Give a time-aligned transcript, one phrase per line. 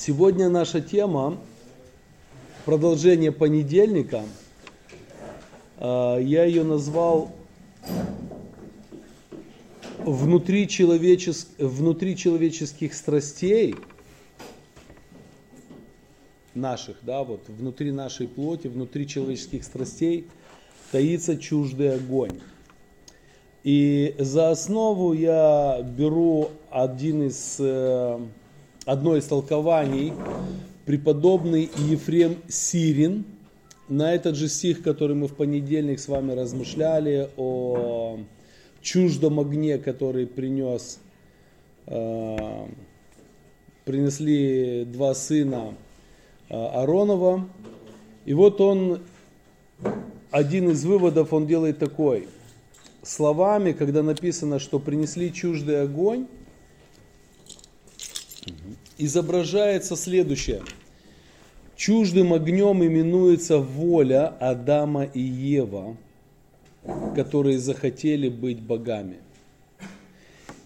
[0.00, 1.36] Сегодня наша тема
[2.64, 4.22] продолжение понедельника.
[5.76, 7.32] А, я ее назвал
[9.98, 11.48] внутри, человечес...
[11.58, 13.74] внутри человеческих страстей
[16.54, 20.28] наших, да, вот внутри нашей плоти, внутри человеческих страстей
[20.92, 22.38] таится чуждый огонь.
[23.64, 28.20] И за основу я беру один из э,
[28.88, 30.14] одно из толкований,
[30.86, 33.26] преподобный Ефрем Сирин,
[33.86, 38.18] на этот же стих, который мы в понедельник с вами размышляли, о
[38.80, 41.00] чуждом огне, который принес,
[41.86, 42.66] э,
[43.84, 45.74] принесли два сына
[46.48, 47.46] э, Аронова.
[48.24, 49.02] И вот он,
[50.30, 52.26] один из выводов он делает такой.
[53.02, 56.26] Словами, когда написано, что принесли чуждый огонь,
[58.98, 60.62] изображается следующее.
[61.76, 65.96] Чуждым огнем именуется воля Адама и Ева,
[67.14, 69.18] которые захотели быть богами.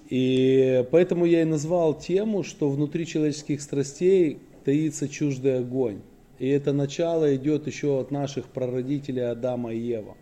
[0.09, 6.01] И поэтому я и назвал тему, что внутри человеческих страстей таится чуждый огонь.
[6.39, 10.17] И это начало идет еще от наших прародителей Адама и Ева.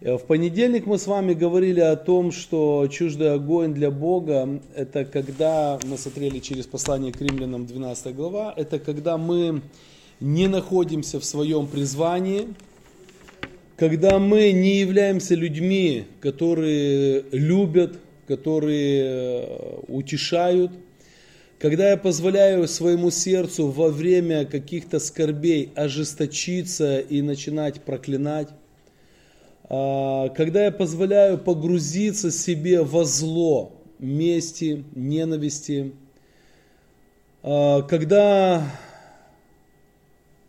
[0.00, 5.04] Э, в понедельник мы с вами говорили о том, что чуждый огонь для Бога, это
[5.04, 9.62] когда, мы смотрели через послание к римлянам 12 глава, это когда мы
[10.20, 12.48] не находимся в своем призвании,
[13.76, 20.70] когда мы не являемся людьми, которые любят, которые э, утешают,
[21.58, 28.48] когда я позволяю своему сердцу во время каких-то скорбей ожесточиться и начинать проклинать,
[29.68, 35.92] когда я позволяю погрузиться себе во зло, мести, ненависти,
[37.42, 38.70] а, когда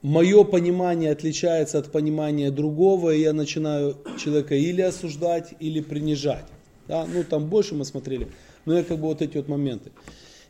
[0.02, 6.46] мое понимание отличается от понимания другого, и я начинаю человека или осуждать, или принижать.
[6.88, 7.06] Да?
[7.06, 8.28] Ну, там больше мы смотрели,
[8.66, 9.92] но я как бы вот эти вот моменты.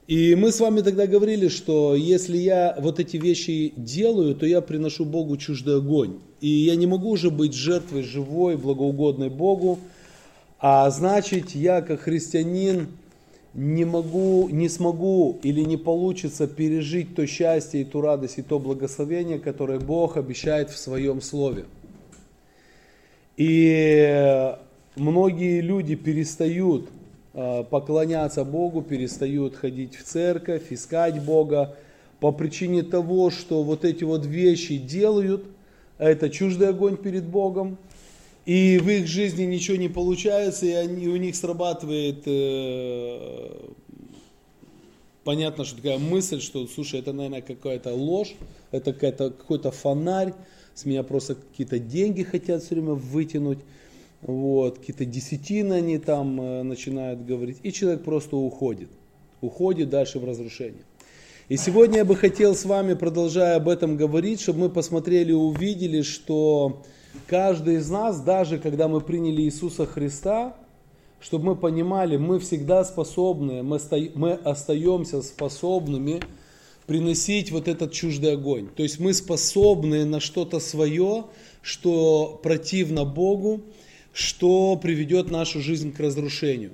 [0.09, 4.59] И мы с вами тогда говорили, что если я вот эти вещи делаю, то я
[4.59, 6.17] приношу Богу чуждый огонь.
[6.41, 9.77] И я не могу уже быть жертвой живой, благоугодной Богу.
[10.57, 12.87] А значит, я как христианин
[13.53, 18.57] не могу, не смогу или не получится пережить то счастье и ту радость и то
[18.57, 21.65] благословение, которое Бог обещает в своем слове.
[23.37, 24.55] И
[24.95, 26.89] многие люди перестают
[27.69, 31.75] поклоняться Богу, перестают ходить в церковь, искать Бога.
[32.19, 35.45] По причине того, что вот эти вот вещи делают,
[35.97, 37.77] а это чуждый огонь перед Богом,
[38.45, 43.69] и в их жизни ничего не получается, и они, у них срабатывает, э,
[45.23, 48.33] понятно, что такая мысль, что, слушай, это, наверное, какая-то ложь,
[48.71, 50.33] это какая-то, какой-то фонарь,
[50.73, 53.59] с меня просто какие-то деньги хотят все время вытянуть,
[54.21, 58.89] вот, какие-то десятины они там э, начинают говорить, и человек просто уходит,
[59.41, 60.83] уходит дальше в разрушение.
[61.47, 65.33] И сегодня я бы хотел с вами, продолжая об этом говорить, чтобы мы посмотрели и
[65.33, 66.83] увидели, что
[67.25, 70.55] каждый из нас, даже когда мы приняли Иисуса Христа,
[71.19, 73.79] чтобы мы понимали, мы всегда способны, мы,
[74.13, 76.21] мы остаемся способными
[76.85, 78.67] приносить вот этот чуждый огонь.
[78.75, 81.25] То есть мы способны на что-то свое,
[81.61, 83.61] что противно Богу,
[84.19, 86.73] что приведет нашу жизнь к разрушению.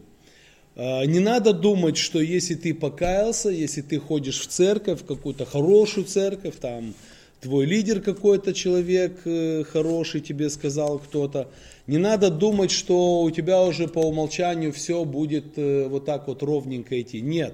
[0.76, 5.46] А, не надо думать, что если ты покаялся, если ты ходишь в церковь, в какую-то
[5.46, 6.96] хорошую церковь, там
[7.42, 11.50] твой лидер какой-то человек э, хороший тебе сказал кто-то,
[11.86, 16.42] не надо думать, что у тебя уже по умолчанию все будет э, вот так вот
[16.42, 17.22] ровненько идти.
[17.22, 17.54] Нет.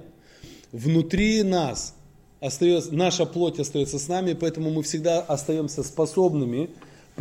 [0.72, 1.94] Внутри нас
[2.40, 6.70] остается, наша плоть остается с нами, поэтому мы всегда остаемся способными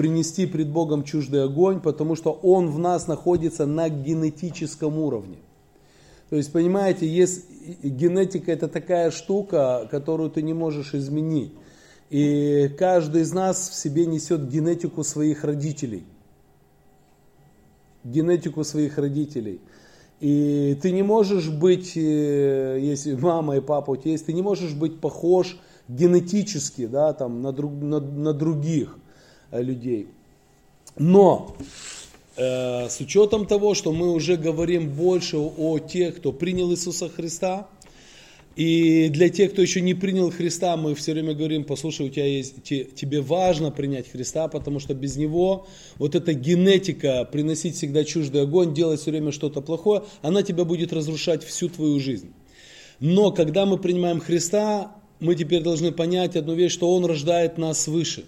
[0.02, 5.38] принести пред Богом чуждый огонь, потому что он в нас находится на генетическом уровне.
[6.32, 7.46] То есть, понимаете, есть,
[7.84, 11.54] генетика это такая штука, которую ты не можешь изменить.
[12.10, 16.04] И каждый из нас в себе несет генетику своих родителей.
[18.04, 19.62] Генетику своих родителей.
[20.20, 24.42] И ты не можешь быть, э, если мама и папа у тебя есть, ты не
[24.42, 28.98] можешь быть похож генетически да, там, на, друг, на, на других.
[29.52, 30.08] Э, людей.
[30.98, 31.56] Но
[32.38, 37.68] э, с учетом того, что мы уже говорим больше о тех, кто принял Иисуса Христа,
[38.58, 42.26] и для тех, кто еще не принял Христа, мы все время говорим, послушай, у тебя
[42.26, 45.68] есть, тебе важно принять Христа, потому что без Него
[45.98, 50.92] вот эта генетика, приносить всегда чуждый огонь, делать все время что-то плохое, она тебя будет
[50.92, 52.34] разрушать всю твою жизнь.
[53.00, 57.84] Но когда мы принимаем Христа, мы теперь должны понять одну вещь, что Он рождает нас
[57.84, 58.26] свыше.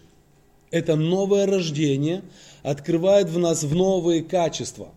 [0.73, 2.23] Это новое рождение
[2.63, 4.87] открывает в нас в новые качества.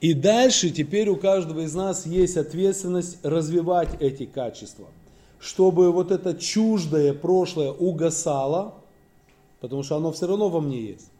[0.00, 4.86] И дальше теперь у каждого из нас есть ответственность развивать эти качества,
[5.38, 8.76] чтобы вот это чуждое прошлое угасало,
[9.60, 11.10] потому что оно все равно во мне есть,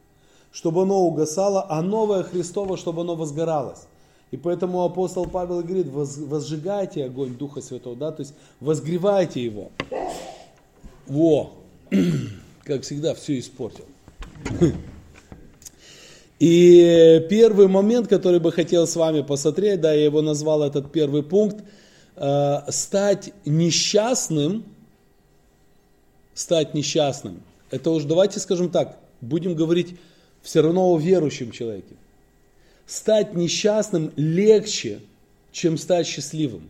[0.51, 3.87] чтобы оно угасало, а новое Христово, чтобы оно возгоралось.
[4.31, 9.73] И поэтому апостол Павел говорит, возжигайте огонь Духа Святого, да, то есть возгревайте его.
[11.07, 11.53] Во,
[12.65, 13.85] как всегда, все испортил.
[16.41, 21.23] И первый момент, который бы хотел с вами посмотреть, да, я его назвал этот первый
[21.23, 21.65] пункт,
[22.17, 24.65] э, стать несчастным,
[26.35, 27.41] стать несчастным.
[27.71, 29.97] Это уж давайте скажем так, будем говорить
[30.43, 31.95] все равно о верующем человеке.
[32.87, 35.01] Стать несчастным легче,
[35.53, 36.69] чем стать счастливым.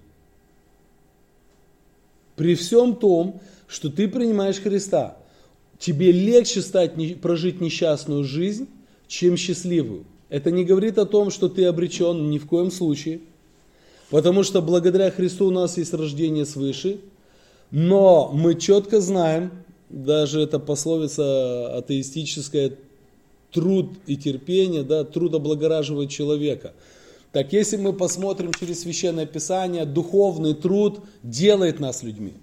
[2.37, 5.17] При всем том, что ты принимаешь Христа,
[5.79, 8.69] тебе легче стать, прожить несчастную жизнь,
[9.07, 10.05] чем счастливую.
[10.29, 13.21] Это не говорит о том, что ты обречен ни в коем случае,
[14.11, 16.99] потому что благодаря Христу у нас есть рождение свыше,
[17.71, 19.51] но мы четко знаем,
[19.91, 22.73] даже эта пословица атеистическая,
[23.53, 26.73] труд и терпение, да, труд облагораживает человека.
[27.31, 32.35] Так если мы посмотрим через Священное Писание, духовный труд делает нас людьми.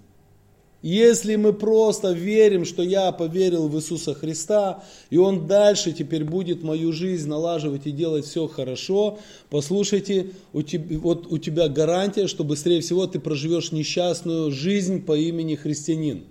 [0.81, 6.63] Если мы просто верим, что я поверил в Иисуса Христа, и Он дальше теперь будет
[6.63, 9.19] мою жизнь налаживать и делать все хорошо,
[9.51, 15.15] послушайте, у тебя, вот у тебя гарантия, что быстрее всего ты проживешь несчастную жизнь по
[15.15, 16.23] имени христианин.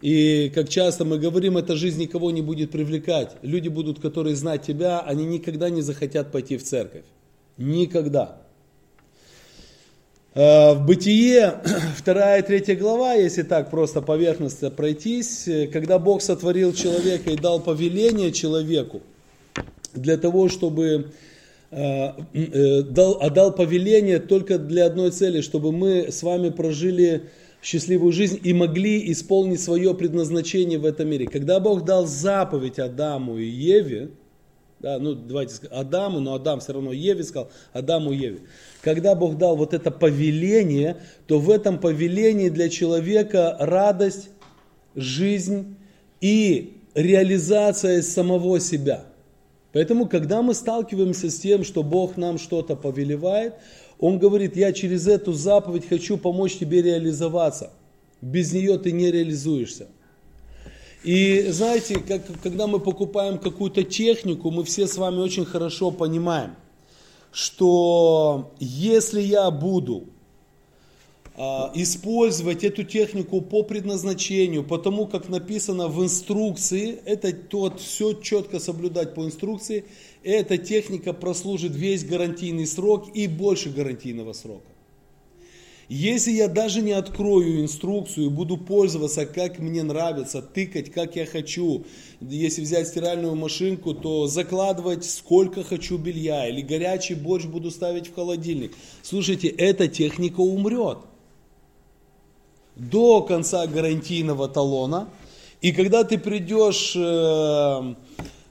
[0.00, 3.36] И как часто мы говорим, эта жизнь никого не будет привлекать.
[3.42, 7.04] Люди будут, которые знать тебя, они никогда не захотят пойти в церковь.
[7.56, 8.42] Никогда.
[10.38, 11.54] Э, в Бытие,
[12.04, 17.36] 2 и 3 глава, если так просто поверхностно пройтись, э, когда Бог сотворил человека и
[17.36, 19.02] дал повеление человеку
[19.94, 21.10] для того, чтобы
[21.72, 27.22] э, дал, отдал повеление только для одной цели, чтобы мы с вами прожили
[27.60, 31.26] счастливую жизнь и могли исполнить свое предназначение в этом мире.
[31.26, 34.10] Когда Бог дал заповедь Адаму и Еве,
[34.80, 38.40] да, ну давайте Адаму, но Адам все равно Еве сказал, Адаму Еве.
[38.80, 44.30] Когда Бог дал вот это повеление, то в этом повелении для человека радость,
[44.94, 45.76] жизнь
[46.20, 49.04] и реализация самого себя.
[49.72, 53.54] Поэтому, когда мы сталкиваемся с тем, что Бог нам что-то повелевает,
[53.98, 57.72] Он говорит, я через эту заповедь хочу помочь тебе реализоваться.
[58.20, 59.88] Без нее ты не реализуешься.
[61.08, 66.54] И знаете, как, когда мы покупаем какую-то технику, мы все с вами очень хорошо понимаем,
[67.32, 70.04] что если я буду
[71.34, 78.60] а, использовать эту технику по предназначению, потому как написано в инструкции, это тот все четко
[78.60, 79.86] соблюдать по инструкции,
[80.22, 84.68] эта техника прослужит весь гарантийный срок и больше гарантийного срока.
[85.88, 91.24] Если я даже не открою инструкцию и буду пользоваться, как мне нравится, тыкать, как я
[91.24, 91.86] хочу,
[92.20, 98.14] если взять стиральную машинку, то закладывать сколько хочу белья, или горячий борщ буду ставить в
[98.14, 98.74] холодильник.
[99.02, 100.98] Слушайте, эта техника умрет
[102.76, 105.08] до конца гарантийного талона.
[105.62, 107.94] И когда ты придешь э, э,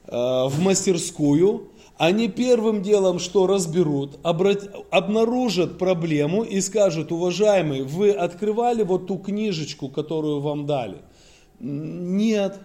[0.08, 9.08] в мастерскую, они первым делом что разберут, обнаружат проблему и скажут, уважаемый, вы открывали вот
[9.08, 10.98] ту книжечку, которую вам дали?
[11.58, 12.58] Нет.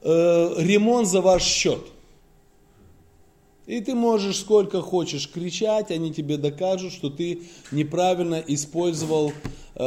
[0.00, 1.80] Э, ремонт за ваш счет.
[3.66, 9.32] И ты можешь сколько хочешь кричать, они тебе докажут, что ты неправильно использовал
[9.74, 9.84] э,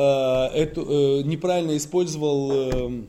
[0.54, 3.04] эту, э, неправильно использовал э,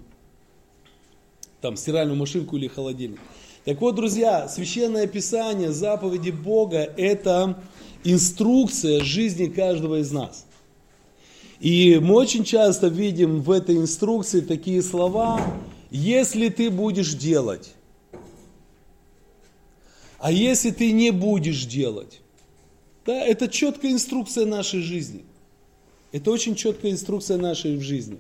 [1.61, 3.21] там стиральную машинку или холодильник.
[3.67, 7.61] Так вот, друзья, священное писание, заповеди Бога– это
[8.05, 10.47] инструкция жизни каждого из нас.
[11.59, 15.41] И мы очень часто видим в этой инструкции такие слова,
[15.91, 17.73] если ты будешь делать,
[20.21, 22.21] а если ты не будешь делать.
[23.05, 25.25] Да, это четкая инструкция нашей жизни.
[26.13, 28.19] Это очень четкая инструкция нашей жизни.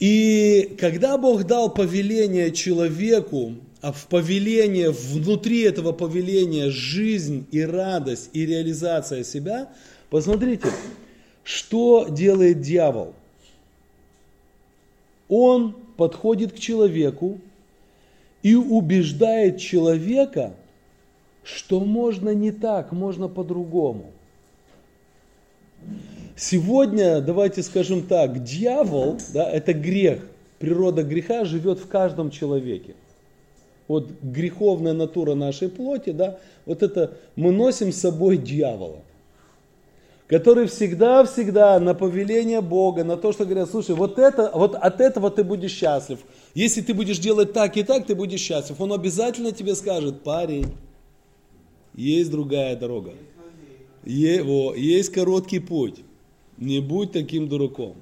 [0.00, 8.30] И когда Бог дал повеление человеку, а в повеление, внутри этого повеления жизнь и радость
[8.32, 9.68] и реализация себя,
[10.08, 10.68] посмотрите,
[11.42, 13.12] что делает дьявол.
[15.28, 17.38] Он подходит к человеку
[18.42, 20.54] и убеждает человека,
[21.42, 24.12] что можно не так, можно по-другому.
[26.36, 30.26] Сегодня, давайте скажем так, дьявол, да, это грех.
[30.58, 32.94] Природа греха живет в каждом человеке.
[33.86, 39.02] Вот греховная натура нашей плоти, да, вот это мы носим с собой дьявола
[40.26, 45.30] который всегда-всегда на повеление Бога, на то, что говорят, слушай, вот, это, вот от этого
[45.30, 46.18] ты будешь счастлив.
[46.54, 48.80] Если ты будешь делать так и так, ты будешь счастлив.
[48.80, 50.72] Он обязательно тебе скажет, парень,
[51.94, 53.12] есть другая дорога.
[54.04, 56.00] Его, есть короткий путь.
[56.56, 57.94] Не будь таким дураком.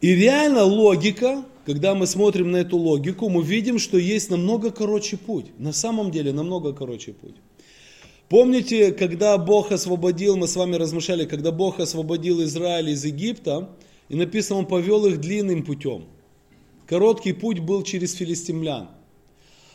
[0.00, 5.16] И реально логика, когда мы смотрим на эту логику, мы видим, что есть намного короче
[5.16, 5.46] путь.
[5.58, 7.36] На самом деле намного короче путь.
[8.28, 13.70] Помните, когда Бог освободил, мы с вами размышляли, когда Бог освободил Израиль из Египта,
[14.08, 16.04] и написано, Он повел их длинным путем.
[16.86, 18.88] Короткий путь был через филистимлян.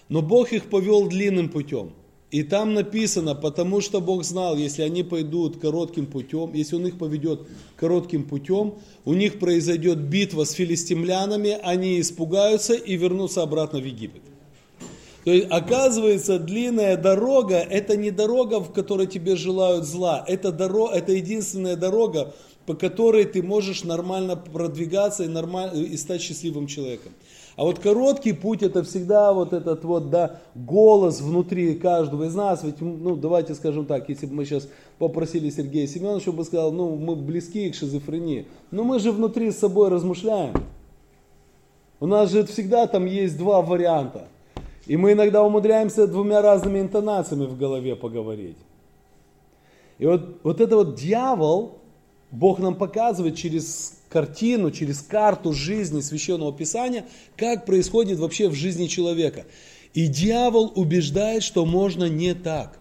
[0.10, 1.94] Но Бог их повел длинным путем.
[2.32, 7.00] И там написано, потому что Бог знал, если они пойдут коротким путем, если Он их
[7.00, 13.86] поведет коротким путем, у них произойдет битва с филистимлянами, они испугаются и вернутся обратно в
[13.86, 14.22] Египет.
[15.26, 20.24] То есть, оказывается, длинная дорога, это не дорога, в которой тебе желают зла.
[20.28, 22.34] Это, дорога, это единственная дорога,
[22.66, 27.12] по которой ты можешь нормально продвигаться и, нормально, и стать счастливым человеком.
[27.60, 32.64] А вот короткий путь это всегда вот этот вот, да, голос внутри каждого из нас.
[32.64, 36.72] Ведь, ну, давайте скажем так, если бы мы сейчас попросили Сергея Семеновича, он бы сказал,
[36.72, 38.48] ну, мы близки к шизофрении.
[38.72, 40.54] Но мы же внутри с собой размышляем.
[42.00, 44.30] У нас же всегда там есть два варианта.
[44.86, 48.58] И мы иногда умудряемся двумя разными интонациями в голове поговорить.
[49.98, 51.80] И вот, вот это вот дьявол,
[52.32, 57.06] Бог нам показывает через картину, через карту жизни Священного Писания,
[57.38, 59.46] как происходит вообще в жизни человека.
[59.94, 62.80] И дьявол убеждает, что можно не так,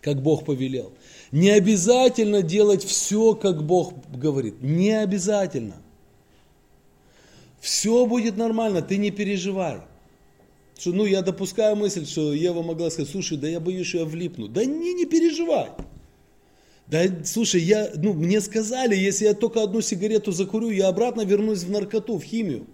[0.00, 0.92] как Бог повелел.
[1.32, 4.62] Не обязательно делать все, как Бог говорит.
[4.62, 5.76] Не обязательно.
[7.60, 9.80] Все будет нормально, ты не переживай.
[10.78, 14.04] Что, ну, я допускаю мысль, что Ева могла сказать, слушай, да я боюсь, что я
[14.04, 14.48] влипну.
[14.48, 15.70] Да не, не переживай.
[16.86, 21.62] Да, слушай, я, ну, мне сказали, если я только одну сигарету закурю, я обратно вернусь
[21.62, 22.66] в наркоту, в химию.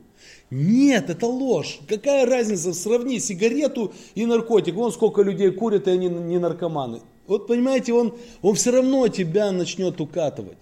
[0.51, 1.79] Нет, это ложь.
[1.89, 4.75] Какая разница, сравни сигарету и наркотик.
[4.75, 7.03] Вон сколько людей курят, и они не наркоманы.
[7.29, 10.59] Вот понимаете, он, он все равно тебя начнет укатывать.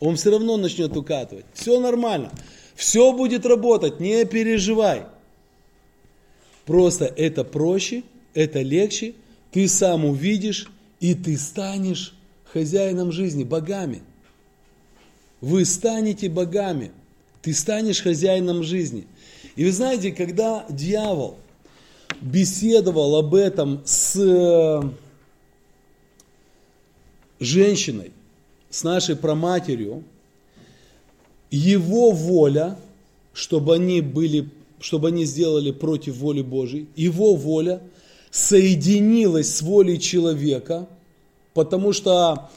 [0.00, 1.44] Он все равно начнет укатывать.
[1.54, 2.32] Все нормально.
[2.74, 5.04] Все будет работать, не переживай.
[6.66, 8.02] Просто это проще,
[8.34, 9.14] это легче,
[9.52, 12.14] ты сам увидишь, и ты станешь
[12.52, 14.02] хозяином жизни, богами.
[15.40, 16.92] Вы станете богами,
[17.40, 19.06] ты станешь хозяином жизни.
[19.56, 21.36] И вы знаете, когда дьявол
[22.20, 24.82] беседовал об этом с э,
[27.40, 28.12] женщиной,
[28.70, 30.04] с нашей проматерью,
[31.50, 32.78] его воля,
[33.32, 34.48] чтобы они были
[34.82, 36.88] чтобы они сделали против воли Божьей.
[36.96, 37.80] Его воля
[38.30, 40.88] соединилась с волей человека,
[41.54, 42.50] потому что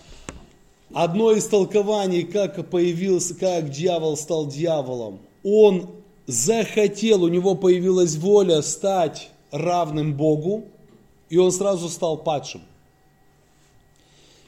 [0.93, 5.89] одно из толкований, как появился, как дьявол стал дьяволом, он
[6.27, 10.65] захотел, у него появилась воля стать равным Богу,
[11.29, 12.61] и он сразу стал падшим.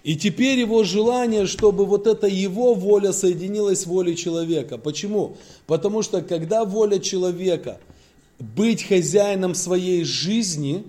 [0.04, 4.77] И теперь его желание, чтобы вот эта его воля соединилась с волей человека.
[4.77, 5.36] Почему?
[5.66, 7.80] Потому что когда воля человека
[8.39, 10.86] быть хозяином своей жизни,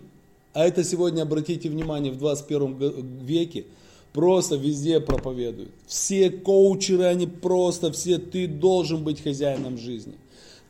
[0.52, 3.64] а это сегодня, обратите внимание, в 21 веке,
[4.12, 5.70] просто везде проповедуют.
[5.86, 10.14] Все коучеры, они просто все, ты должен быть хозяином жизни.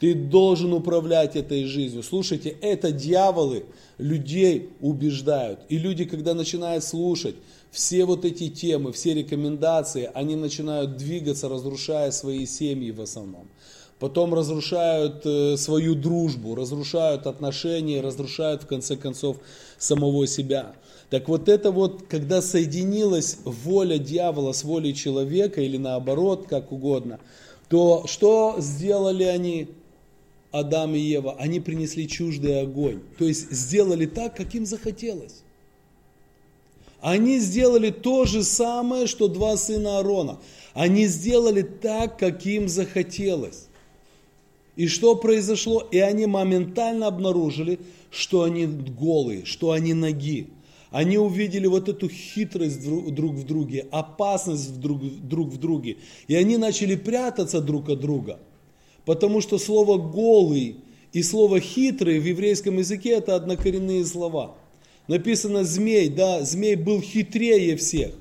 [0.00, 2.02] Ты должен управлять этой жизнью.
[2.02, 3.64] Слушайте, это дьяволы
[3.98, 5.60] людей убеждают.
[5.68, 7.34] И люди, когда начинают слушать,
[7.70, 13.48] все вот эти темы, все рекомендации, они начинают двигаться, разрушая свои семьи в основном.
[13.98, 19.38] Потом разрушают э, свою дружбу, разрушают отношения, разрушают в конце концов
[19.76, 20.74] самого себя.
[21.10, 27.18] Так вот это вот, когда соединилась воля дьявола с волей человека, или наоборот, как угодно,
[27.68, 29.68] то что сделали они,
[30.52, 31.34] Адам и Ева?
[31.38, 33.00] Они принесли чуждый огонь.
[33.18, 35.42] То есть сделали так, как им захотелось.
[37.00, 40.38] Они сделали то же самое, что два сына Аарона.
[40.74, 43.67] Они сделали так, как им захотелось.
[44.78, 45.86] И что произошло?
[45.90, 47.78] И они моментально обнаружили,
[48.10, 50.46] что они голые, что они ноги.
[50.90, 55.98] Они увидели вот эту хитрость друг в друге, опасность друг, друг в друге.
[56.28, 58.38] И они начали прятаться друг от друга.
[59.04, 60.76] Потому что слово «голый»
[61.12, 64.56] и слово «хитрый» в еврейском языке это однокоренные слова–
[65.08, 68.12] Написано змей, да, змей был хитрее всех.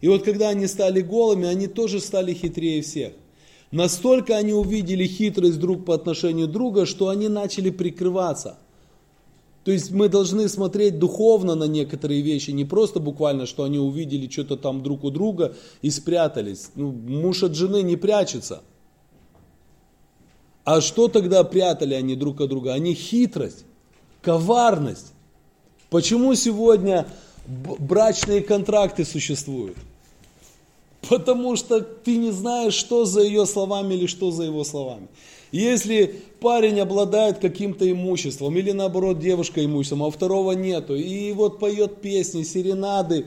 [0.00, 3.12] И вот когда они стали голыми, они тоже стали хитрее всех.
[3.70, 8.58] Настолько они увидели хитрость друг по отношению друга, что они начали прикрываться.
[9.64, 14.26] То есть мы должны смотреть духовно на некоторые вещи, не просто буквально, что они увидели
[14.26, 16.70] что-то там друг у друга и спрятались.
[16.74, 18.62] Ну, муж от жены не прячется.
[20.64, 22.72] А что тогда прятали они друг от друга?
[22.72, 23.66] Они хитрость,
[24.22, 25.12] коварность.
[25.90, 27.06] Почему сегодня
[27.46, 29.76] брачные контракты существуют?
[31.08, 35.08] Потому что ты не знаешь, что за ее словами или что за его словами.
[35.52, 42.00] Если парень обладает каким-то имуществом, или наоборот девушка имуществом, а второго нету, и вот поет
[42.02, 43.26] песни, серенады,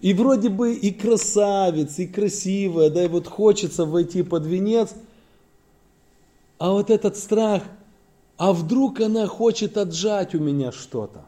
[0.00, 4.94] и вроде бы и красавец, и красивая, да, и вот хочется войти под венец,
[6.58, 7.62] а вот этот страх,
[8.38, 11.26] а вдруг она хочет отжать у меня что-то.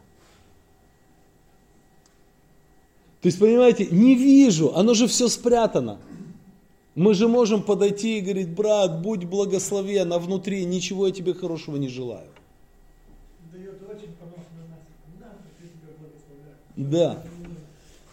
[3.22, 5.98] То есть, понимаете, не вижу, оно же все спрятано.
[6.96, 11.76] Мы же можем подойти и говорить, брат, будь благословен, а внутри ничего я тебе хорошего
[11.76, 12.26] не желаю.
[16.76, 17.22] Да.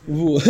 [0.06, 0.44] Вот.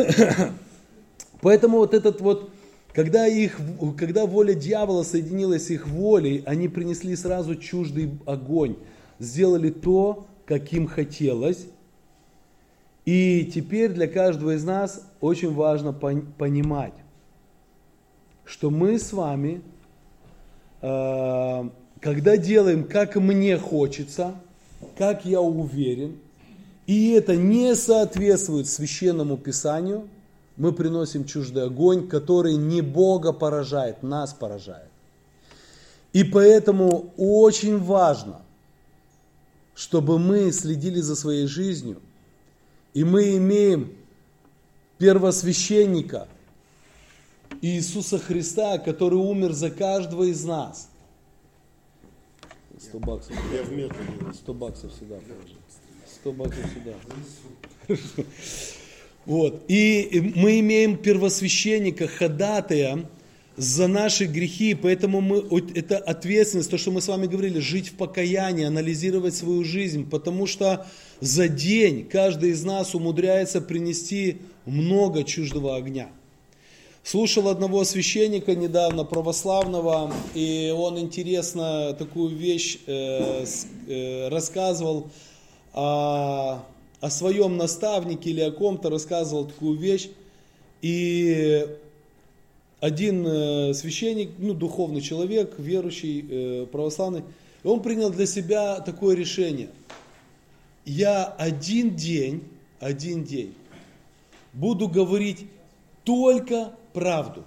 [1.42, 2.50] Поэтому вот этот вот,
[2.94, 3.60] когда, их,
[3.98, 8.76] когда воля дьявола соединилась с их волей, они принесли сразу чуждый огонь,
[9.20, 11.68] сделали то, каким хотелось,
[13.10, 16.94] и теперь для каждого из нас очень важно понимать,
[18.46, 19.64] что мы с вами,
[20.84, 21.70] э,
[22.02, 24.36] когда делаем, как мне хочется,
[24.96, 26.20] как я уверен,
[26.86, 30.08] и это не соответствует священному писанию,
[30.56, 34.92] мы приносим чуждый огонь, который не Бога поражает, нас поражает.
[36.14, 38.42] И поэтому очень важно,
[39.74, 42.04] чтобы мы следили за своей жизнью–
[43.00, 43.94] и мы имеем
[44.98, 46.28] первосвященника
[47.62, 50.90] Иисуса Христа, который умер за каждого из нас.
[52.78, 53.36] 100 баксов.
[53.54, 53.98] Я в метро.
[54.34, 55.56] 100 баксов сюда положи.
[56.20, 56.66] 100 баксов
[57.88, 57.98] сюда.
[59.26, 59.64] Вот.
[59.70, 63.10] И мы имеем первосвященника, ходатая
[63.56, 65.38] за наши грехи, поэтому мы,
[65.74, 70.48] это ответственность, то, что мы с вами говорили, жить в покаянии, анализировать свою жизнь, потому
[70.48, 70.86] что
[71.22, 76.10] за день каждый из нас умудряется принести много чуждого огня.
[77.04, 83.46] Слушал одного священника недавно, православного, и он интересно такую вещь э,
[83.88, 85.10] э, рассказывал
[85.74, 86.64] о,
[87.00, 90.10] о своем наставнике или о ком-то, рассказывал такую вещь.
[90.82, 91.66] И
[92.80, 97.24] один э, священник, ну, духовный человек, верующий, э, православный,
[97.64, 99.70] он принял для себя такое решение.
[100.90, 102.46] Я один день,
[102.80, 103.54] один день
[104.54, 105.46] буду говорить
[106.04, 107.44] только правду.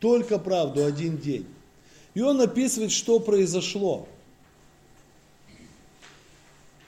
[0.00, 1.46] Только правду один день.
[2.14, 4.08] И он описывает, что произошло.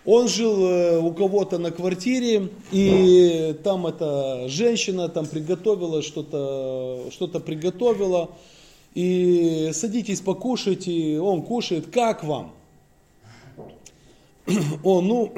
[0.05, 7.39] Он жил э, у кого-то на квартире, и там эта женщина там приготовила что-то, что-то
[7.39, 8.31] приготовила,
[8.95, 12.58] и садитесь покушайте, он кушает, как вам?
[14.85, 15.33] Он, ну,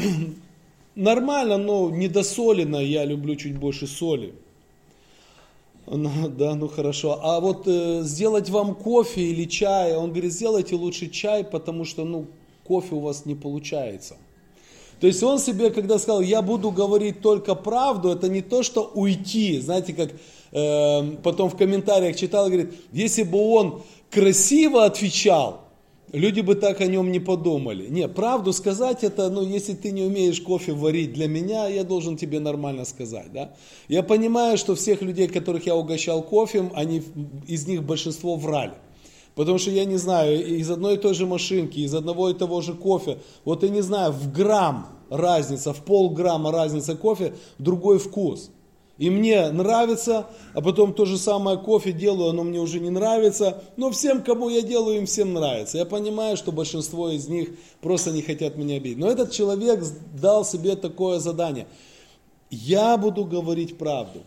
[0.95, 4.35] нормально, но недосолено, я люблю чуть больше соли.
[5.87, 7.19] Ну, да, ну хорошо.
[7.23, 12.05] А вот э, сделать вам кофе или чай, он говорит, сделайте лучше чай, потому что,
[12.05, 12.27] ну,
[12.65, 14.17] кофе у вас не получается.
[15.01, 18.91] То есть он себе, когда сказал, я буду говорить только правду, это не то, что
[18.95, 19.59] уйти.
[19.59, 20.11] Знаете, как
[20.53, 25.70] э, потом в комментариях читал, говорит, если бы он красиво отвечал,
[26.13, 27.89] люди бы так о нем не подумали.
[27.89, 32.17] Не, правду сказать это, ну, если ты не умеешь кофе варить для меня, я должен
[32.17, 33.55] тебе нормально сказать, да.
[33.89, 37.03] Я понимаю, что всех людей, которых я угощал кофе, они,
[37.47, 38.75] из них большинство врали.
[39.35, 42.61] Потому что я не знаю, из одной и той же машинки, из одного и того
[42.61, 48.51] же кофе, вот я не знаю, в грамм разница, в полграмма разница кофе, другой вкус.
[49.01, 53.65] И мне нравится, а потом то же самое кофе делаю, оно мне уже не нравится.
[53.79, 55.79] Но всем, кому я делаю, им всем нравится.
[55.79, 57.49] Я понимаю, что большинство из них
[57.81, 58.99] просто не хотят меня обидеть.
[58.99, 59.83] Но этот человек
[60.21, 61.67] дал себе такое задание.
[62.51, 64.21] Я буду говорить правду.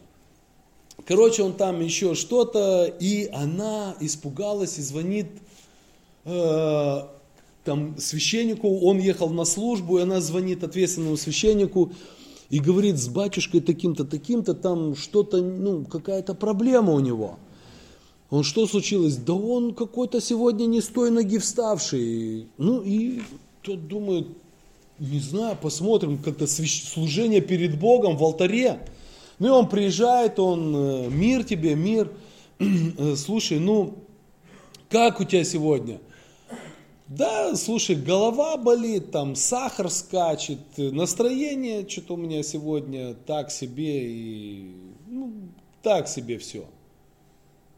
[1.05, 5.27] Короче, он там еще что-то, и она испугалась и звонит
[6.25, 7.01] э,
[7.63, 11.91] там священнику, он ехал на службу, и она звонит ответственному священнику
[12.53, 17.39] и говорит, с батюшкой таким-то, таким-то, там что-то, ну, какая-то проблема у него.
[18.29, 19.15] Он что случилось?
[19.15, 22.45] Да он какой-то сегодня не с той ноги вставший.
[22.59, 23.23] Ну и
[23.63, 24.27] тот думает,
[24.99, 28.87] не знаю, посмотрим, как-то служение перед Богом в алтаре.
[29.39, 32.11] Ну и он приезжает, он, э, мир тебе, мир.
[32.59, 33.95] Э, слушай, ну,
[34.91, 35.97] как у тебя сегодня?
[37.07, 44.75] Да, слушай, голова болит, там сахар скачет, настроение что-то у меня сегодня так себе и
[45.07, 45.33] ну,
[45.81, 46.65] так себе все.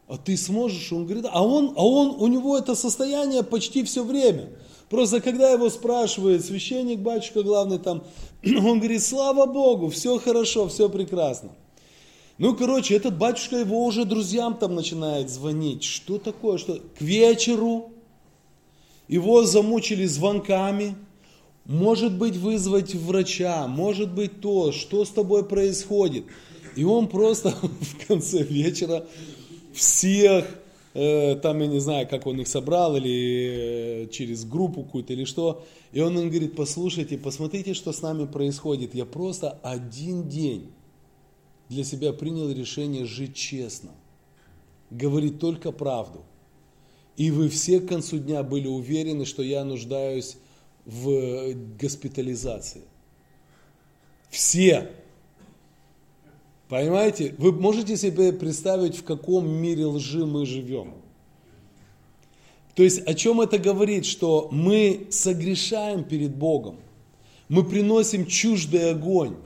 [0.08, 0.92] А ты сможешь?
[0.92, 4.50] Он говорит, а он, а он, у него это состояние почти все время.
[4.88, 8.04] Просто когда его спрашивает священник, батюшка главный там,
[8.44, 11.50] он говорит, слава Богу, все хорошо, все прекрасно.
[12.38, 15.82] Ну, короче, этот батюшка его уже друзьям там начинает звонить.
[15.82, 16.58] Что такое?
[16.58, 16.74] Что?
[16.76, 17.90] К вечеру
[19.08, 20.96] его замучили звонками,
[21.64, 26.24] может быть вызвать врача, может быть то, что с тобой происходит.
[26.76, 29.06] И он просто в конце вечера
[29.72, 30.44] всех,
[30.94, 35.24] э, там я не знаю, как он их собрал, или э, через группу какую-то, или
[35.24, 35.64] что.
[35.92, 38.94] И он им говорит, послушайте, посмотрите, что с нами происходит.
[38.94, 40.70] Я просто один день
[41.68, 43.90] для себя принял решение жить честно,
[44.90, 46.24] говорить только правду.
[47.16, 50.36] И вы все к концу дня были уверены, что я нуждаюсь
[50.84, 52.82] в госпитализации.
[54.28, 54.90] Все.
[56.68, 57.34] Понимаете?
[57.38, 60.94] Вы можете себе представить, в каком мире лжи мы живем?
[62.74, 64.04] То есть о чем это говорит?
[64.04, 66.76] Что мы согрешаем перед Богом.
[67.48, 69.36] Мы приносим чуждый огонь.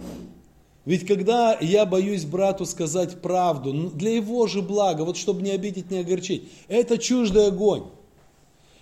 [0.85, 5.91] Ведь когда я боюсь брату сказать правду, для его же блага, вот чтобы не обидеть,
[5.91, 7.85] не огорчить, это чуждый огонь.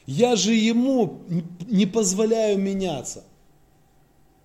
[0.06, 1.18] Я же ему
[1.68, 3.24] не позволяю меняться.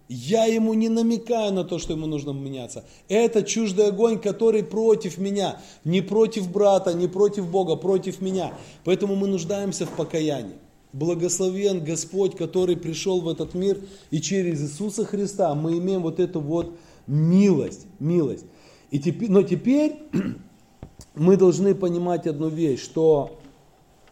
[0.09, 2.83] Я ему не намекаю на то, что ему нужно меняться.
[3.07, 5.61] Это чуждый огонь, который против меня.
[5.85, 8.53] Не против брата, не против Бога, против меня.
[8.83, 10.57] Поэтому мы нуждаемся в покаянии.
[10.91, 13.79] Благословен Господь, который пришел в этот мир,
[14.11, 16.75] и через Иисуса Христа мы имеем вот эту вот
[17.07, 18.45] милость, милость.
[18.91, 20.03] И теперь, но теперь
[21.15, 23.39] мы должны понимать одну вещь, что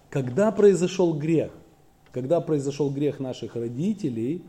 [0.10, 1.52] когда произошел грех,
[2.12, 4.44] когда произошел грех наших родителей,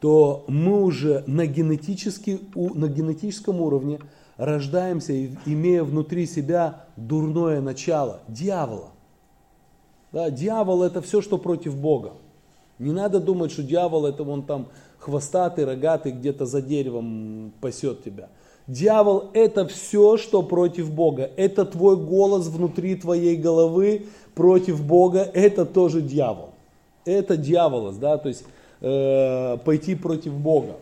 [0.00, 4.00] то мы уже на, генетически, на генетическом уровне
[4.36, 5.14] рождаемся,
[5.46, 8.90] имея внутри себя дурное начало, дьявола.
[10.12, 12.12] Да, дьявол это все, что против Бога.
[12.78, 14.68] Не надо думать, что дьявол это вон там
[15.04, 18.28] хвостатый, рогатый, где-то за деревом пасет тебя.
[18.66, 21.30] Дьявол это все, что против Бога.
[21.36, 26.50] Это твой голос внутри твоей головы против Бога, это тоже дьявол.
[27.04, 28.44] Это дьяволос, да, то есть
[28.80, 30.76] э, пойти против Бога.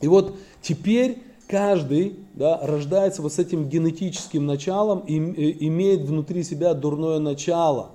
[0.00, 6.42] И вот теперь каждый да, рождается вот с этим генетическим началом и э, имеет внутри
[6.42, 7.90] себя дурное начало.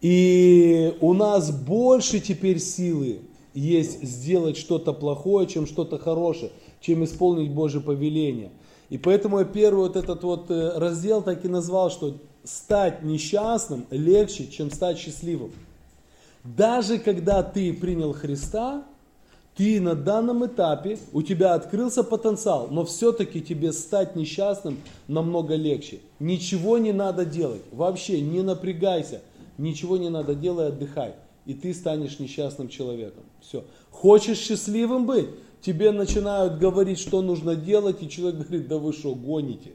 [0.00, 3.20] И у нас больше теперь силы
[3.54, 8.50] есть сделать что-то плохое, чем что-то хорошее, чем исполнить Божье повеление.
[8.90, 13.86] И поэтому я первый вот этот вот э, раздел так и назвал, что стать несчастным
[13.90, 15.52] легче, чем стать счастливым.
[16.42, 18.84] Даже когда ты принял Христа,
[19.56, 26.00] ты на данном этапе, у тебя открылся потенциал, но все-таки тебе стать несчастным намного легче.
[26.18, 29.22] Ничего не надо делать, вообще не напрягайся,
[29.56, 31.14] ничего не надо делать, отдыхай
[31.46, 33.24] и ты станешь несчастным человеком.
[33.40, 33.64] Все.
[33.90, 35.28] Хочешь счастливым быть?
[35.60, 39.72] Тебе начинают говорить, что нужно делать, и человек говорит, да вы что, гоните?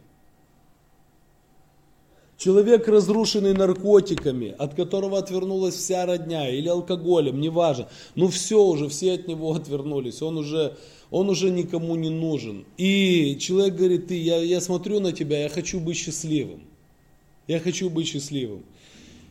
[2.38, 7.90] Человек, разрушенный наркотиками, от которого отвернулась вся родня, или алкоголем, неважно.
[8.16, 10.78] Ну все уже, все от него отвернулись, он уже,
[11.12, 12.66] он уже никому не нужен.
[12.78, 16.62] И человек говорит, ты, я, я смотрю на тебя, я хочу быть счастливым.
[17.48, 18.64] Я хочу быть счастливым.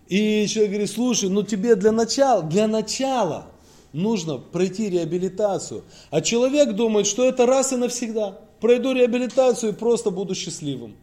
[0.08, 3.46] И человек говорит, слушай, ну тебе для начала, для начала
[3.92, 5.84] нужно пройти реабилитацию.
[6.10, 8.38] А человек думает, что это раз и навсегда.
[8.60, 10.96] Пройду реабилитацию и просто буду счастливым.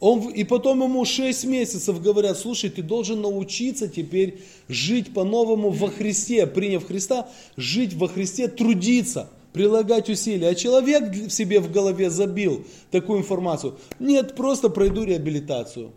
[0.00, 5.88] Он, и потом ему 6 месяцев говорят, слушай, ты должен научиться теперь жить по-новому во
[5.88, 10.48] Христе, приняв Христа, жить во Христе, трудиться, прилагать усилия.
[10.48, 13.76] А человек в себе в голове забил такую информацию.
[13.98, 15.90] Нет, просто пройду реабилитацию.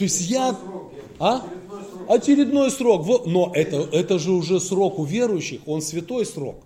[0.00, 0.58] То есть я...
[1.18, 1.42] А?
[2.08, 3.26] Очередной срок.
[3.26, 6.56] Но это, это же уже срок у верующих, он святой срок.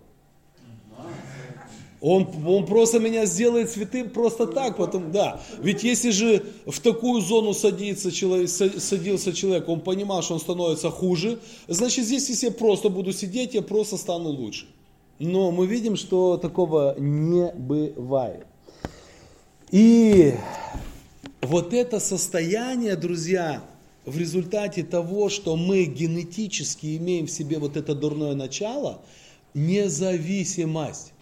[2.00, 5.40] Он, он просто меня сделает святым просто так, потом, да.
[5.58, 10.90] Ведь если же в такую зону садится человек, садился человек, он понимал, что он становится
[10.90, 14.66] хуже, значит здесь, если я просто буду сидеть, я просто стану лучше.
[15.18, 18.46] Но мы видим, что такого не бывает.
[19.72, 20.34] И
[21.44, 23.64] вот это состояние, друзья,
[24.04, 29.02] в результате того, что мы генетически имеем в себе вот это дурное начало,
[29.54, 31.12] независимость.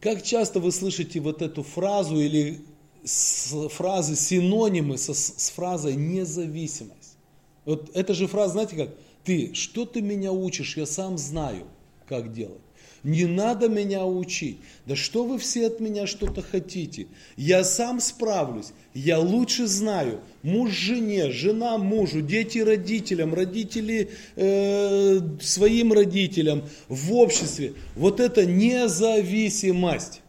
[0.00, 2.60] Как часто вы слышите вот эту фразу или
[3.04, 7.16] с фразы синонимы со, с фразой независимость?
[7.64, 8.94] Вот эта же фраза, знаете как?
[9.24, 11.66] Ты, что ты меня учишь, я сам знаю,
[12.08, 12.62] как делать.
[13.02, 14.58] Не надо меня учить.
[14.86, 17.06] Да что вы все от меня что-то хотите?
[17.36, 18.72] Я сам справлюсь.
[18.92, 20.20] Я лучше знаю.
[20.42, 27.72] Муж жене, жена мужу, дети родителям, родители э, своим родителям, в обществе.
[27.96, 30.20] Вот это независимость.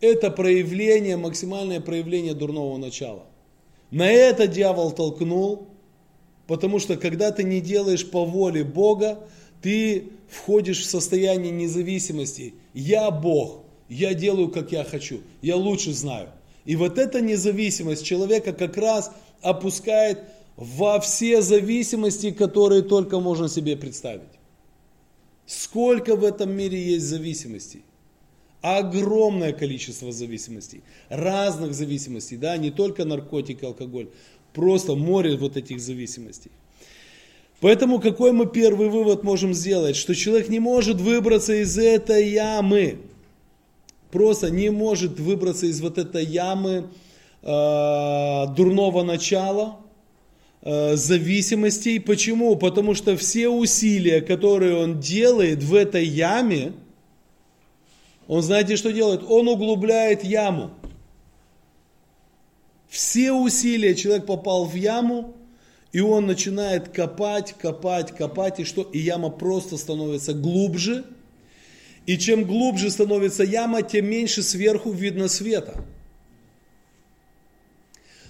[0.00, 3.26] Это проявление, максимальное проявление дурного начала.
[3.90, 5.68] На это дьявол толкнул,
[6.46, 9.26] потому что когда ты не делаешь по воле Бога,
[9.62, 12.54] ты входишь в состояние независимости.
[12.74, 16.28] Я Бог, я делаю, как я хочу, я лучше знаю.
[16.64, 20.20] И вот эта независимость человека как раз опускает
[20.56, 24.22] во все зависимости, которые только можно себе представить.
[25.46, 27.82] Сколько в этом мире есть зависимостей?
[28.62, 34.08] Огромное количество зависимостей, разных зависимостей, да, не только наркотики, алкоголь,
[34.52, 36.50] просто море вот этих зависимостей.
[37.60, 39.96] Поэтому какой мы первый вывод можем сделать?
[39.96, 42.98] Что человек не может выбраться из этой ямы.
[44.10, 46.88] Просто не может выбраться из вот этой ямы
[47.42, 49.78] э, дурного начала,
[50.62, 51.98] э, зависимостей.
[51.98, 52.56] Почему?
[52.56, 56.72] Потому что все усилия, которые он делает в этой яме,
[58.28, 59.22] он знаете, что делает?
[59.26, 60.72] Он углубляет яму.
[62.88, 65.35] Все усилия человек попал в яму,
[65.96, 68.82] и он начинает копать, копать, копать, и что?
[68.82, 71.06] И яма просто становится глубже.
[72.04, 75.82] И чем глубже становится яма, тем меньше сверху видно света.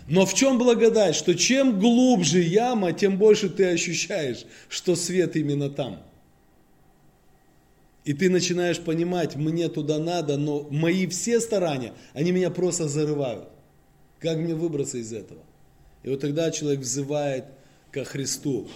[0.07, 1.17] Но в чем благодать?
[1.17, 6.01] Что чем глубже яма, тем больше ты ощущаешь, что свет именно там.
[8.05, 13.49] И ты начинаешь понимать, мне туда надо, но мои все старания, они меня просто зарывают.
[14.21, 15.41] Как мне выбраться из этого?
[16.05, 17.47] И вот тогда человек взывает
[17.97, 18.69] ко Христу.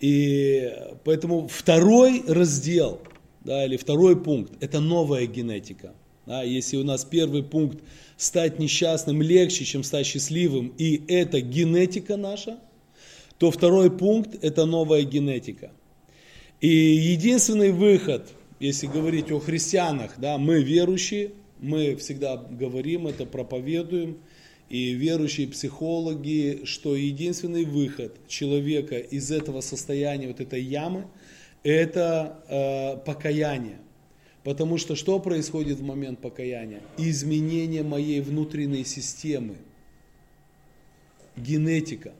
[0.00, 0.72] И
[1.04, 3.00] поэтому второй раздел,
[3.44, 5.94] да, или второй пункт, это новая генетика.
[6.26, 7.78] Да, если у нас первый пункт
[8.16, 12.58] стать несчастным легче, чем стать счастливым, и это генетика наша,
[13.38, 15.70] то второй пункт это новая генетика.
[16.60, 24.18] И единственный выход, если говорить о христианах, да, мы верующие, мы всегда говорим это, проповедуем,
[24.68, 31.06] и верующие психологи, что единственный выход человека из этого состояния, вот этой ямы,
[31.62, 33.78] это э, покаяние.
[34.42, 36.80] Потому что что происходит в момент покаяния?
[36.98, 39.56] Изменение моей внутренней системы,
[41.36, 42.12] генетика.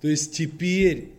[0.00, 1.10] То есть теперь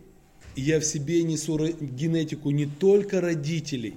[0.56, 3.94] я в себе несу генетику не только родителей,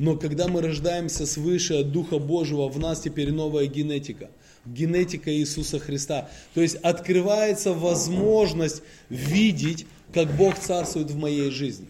[0.00, 4.30] но когда мы рождаемся свыше от Духа Божьего, в нас теперь новая генетика–
[4.64, 6.30] генетика Иисуса Христа.
[6.54, 11.86] То есть открывается возможность видеть, как Бог царствует в моей жизни.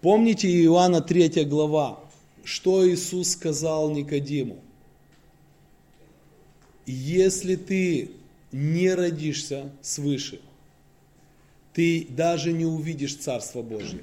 [0.00, 2.00] Помните Иоанна 3 глава,
[2.42, 4.58] что Иисус сказал Никодиму?
[6.86, 8.10] Если ты
[8.50, 10.40] не родишься свыше,
[11.72, 14.00] ты даже не увидишь Царство Божье.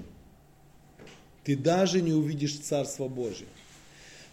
[1.43, 3.47] Ты даже не увидишь Царство Божье.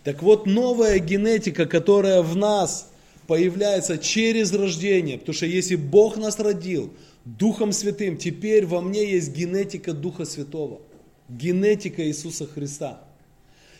[0.04, 2.90] Так вот, новая генетика, которая в нас
[3.26, 6.92] появляется через рождение, потому что если Бог нас родил
[7.24, 10.80] Духом Святым, теперь во мне есть генетика Духа Святого,
[11.28, 13.02] генетика Иисуса Христа.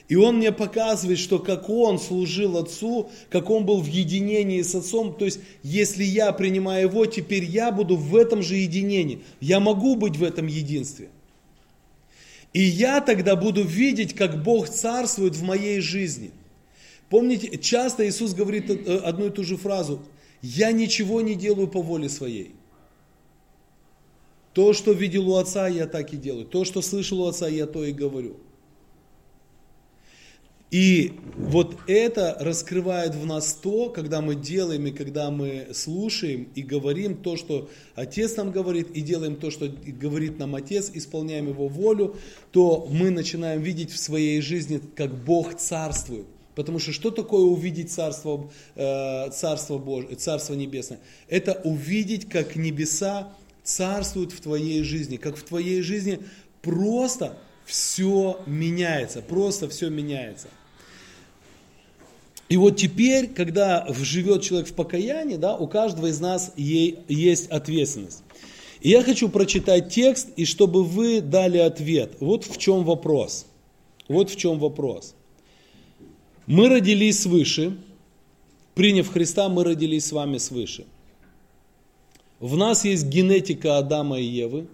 [0.09, 4.75] И Он мне показывает, что как Он служил Отцу, как Он был в единении с
[4.75, 9.21] Отцом, то есть если я принимаю Его, теперь я буду в этом же единении.
[9.41, 11.09] Я могу быть в этом единстве.
[12.59, 16.33] И я тогда буду видеть, как Бог царствует в моей жизни.
[17.09, 20.03] Помните, часто Иисус говорит э, одну и ту же фразу.
[20.43, 22.57] Я ничего не делаю по воле своей.
[24.55, 26.47] То, что видел у отца, я так и делаю.
[26.47, 28.39] То, что слышал у отца, я то и говорю.
[30.71, 36.63] И вот это раскрывает в нас то, когда мы делаем и когда мы слушаем и
[36.63, 41.69] говорим то, что Отец нам говорит, и делаем то, что говорит нам Отец, исполняем Его
[41.69, 42.17] волю,
[42.53, 46.27] то мы начинаем видеть в своей жизни, как Бог царствует.
[46.55, 50.99] Потому что что такое увидеть Царство, э, царство, Божие, царство Небесное?
[51.29, 56.19] Это увидеть, как небеса царствуют в твоей жизни, как в твоей жизни
[56.61, 60.49] просто все меняется, просто все меняется.
[62.49, 67.49] И вот теперь, когда живет человек в покаянии, да, у каждого из нас ей есть
[67.49, 68.23] ответственность.
[68.81, 72.17] И я хочу прочитать текст, и чтобы вы дали ответ.
[72.21, 73.47] Вот в чем вопрос.
[74.07, 75.15] Вот в чем вопрос.
[76.47, 77.77] Мы родились свыше,
[78.75, 80.87] приняв Христа, мы родились с вами свыше.
[82.41, 84.69] В нас есть генетика Адама и Евы,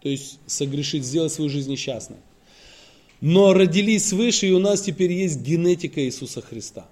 [0.00, 2.18] то есть согрешить, сделать свою жизнь несчастной.
[3.20, 6.86] Но родились свыше, и у нас теперь есть генетика Иисуса Христа.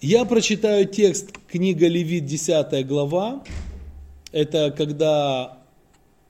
[0.00, 3.42] Я прочитаю текст книга Левит, 10 глава.
[4.32, 5.58] Это когда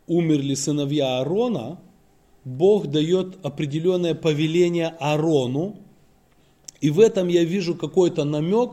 [0.07, 1.79] умерли сыновья Аарона,
[2.45, 5.79] Бог дает определенное повеление Аарону,
[6.83, 8.73] и в этом я вижу какой-то намек,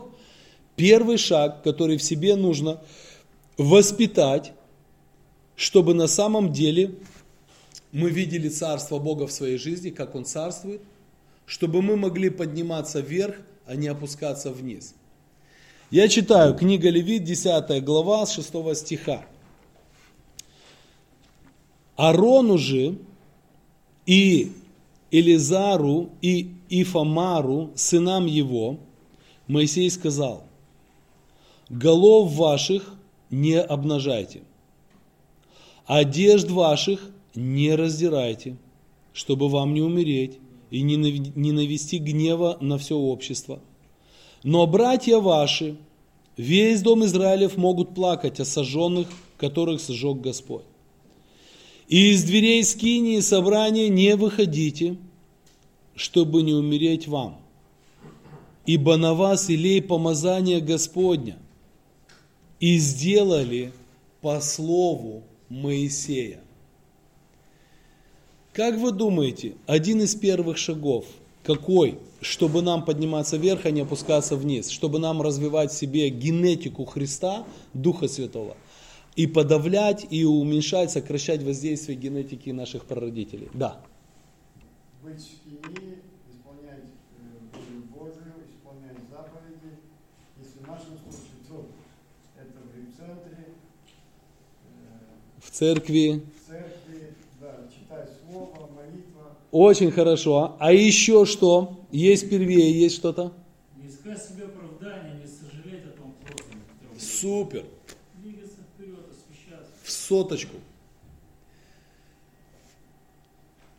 [0.76, 2.82] первый шаг, который в себе нужно
[3.56, 4.52] воспитать,
[5.56, 6.94] чтобы на самом деле
[7.92, 10.80] мы видели Царство Бога в своей жизни, как Он царствует,
[11.46, 14.94] чтобы мы могли подниматься вверх, а не опускаться вниз.
[15.90, 19.24] Я читаю книга Левит, 10 глава, с 6 стиха.
[21.96, 22.96] Арону же
[24.06, 24.52] и
[25.10, 28.78] Элизару и Ифамару, сынам его,
[29.46, 30.44] Моисей сказал,
[31.68, 32.94] голов ваших
[33.28, 34.40] не обнажайте,
[35.84, 38.56] одежд ваших не раздирайте,
[39.12, 40.38] чтобы вам не умереть
[40.70, 40.96] и не
[41.52, 43.60] навести гнева на все общество.
[44.42, 45.76] Но братья ваши,
[46.36, 50.64] весь дом Израилев могут плакать о сожженных, которых сжег Господь.
[51.88, 54.96] И из дверей скинии собрания не выходите,
[55.94, 57.40] чтобы не умереть вам.
[58.64, 61.36] Ибо на вас илей помазание Господня.
[62.60, 63.72] И сделали
[64.20, 66.40] по слову Моисея.
[68.52, 71.06] Как вы думаете, один из первых шагов
[71.42, 71.98] какой?
[72.20, 74.68] Чтобы нам подниматься вверх, а не опускаться вниз.
[74.68, 78.56] Чтобы нам развивать в себе генетику Христа, Духа Святого–
[79.16, 83.50] и подавлять, и уменьшать, сокращать воздействие генетики наших прародителей.
[83.52, 83.80] Да.
[85.02, 85.98] Быть в тени,
[86.30, 86.84] исполнять
[87.18, 89.76] э, волю Божию, исполнять заповеди.
[90.38, 91.66] Если в нашем случае, то
[92.36, 93.48] это в репцентре.
[94.64, 96.22] Э, в церкви.
[96.34, 99.36] В церкви, да, читать слово, молитва.
[99.52, 100.56] Очень хорошо.
[100.58, 101.78] А еще что?
[101.92, 103.32] Есть первее, есть что-то?
[103.76, 106.58] Не искать себе оправдания, не сожалеть о том прошлом.
[106.98, 107.64] Супер
[110.12, 110.56] соточку.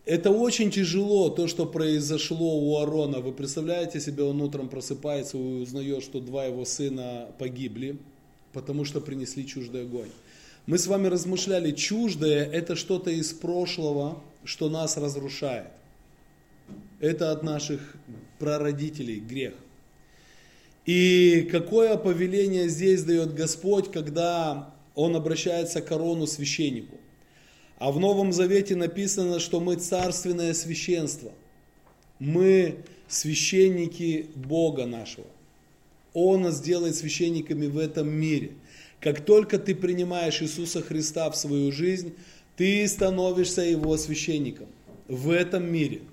[0.05, 3.19] Это очень тяжело, то, что произошло у Арона.
[3.21, 7.97] Вы представляете себе, он утром просыпается и узнает, что два его сына погибли,
[8.51, 10.09] потому что принесли чуждый огонь.
[10.65, 15.67] Мы с вами размышляли, чуждое это что-то из прошлого, что нас разрушает.
[17.01, 17.95] Это от наших
[18.39, 19.55] прародителей грех.
[20.85, 26.97] И какое повеление здесь дает Господь, когда он обращается к корону священнику.
[27.77, 31.33] А в Новом Завете написано, что мы царственное священство.
[32.19, 32.77] Мы
[33.09, 35.27] священники Бога нашего.
[36.13, 38.51] Он нас делает священниками в этом мире.
[39.03, 42.13] Как только ты принимаешь Иисуса Христа в свою жизнь,
[42.55, 44.67] ты становишься Его священником
[45.09, 46.03] в этом мире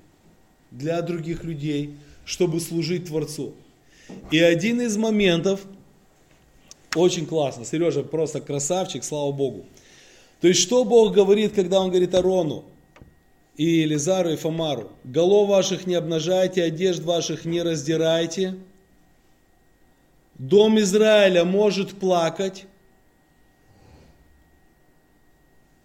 [0.73, 3.55] для других людей, чтобы служить Творцу.
[4.33, 5.61] И один из моментов,
[6.97, 7.65] очень классно.
[7.65, 9.65] Сережа просто красавчик, слава Богу.
[10.41, 12.65] То есть, что Бог говорит, когда Он говорит Арону
[13.57, 14.91] и Елизару и Фомару?
[15.05, 18.57] Голов ваших не обнажайте, одежд ваших не раздирайте.
[20.39, 22.67] Дом Израиля может плакать,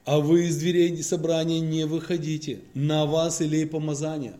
[0.05, 2.59] а вы из дверей собрания не выходите.
[2.73, 4.35] На вас или помазание.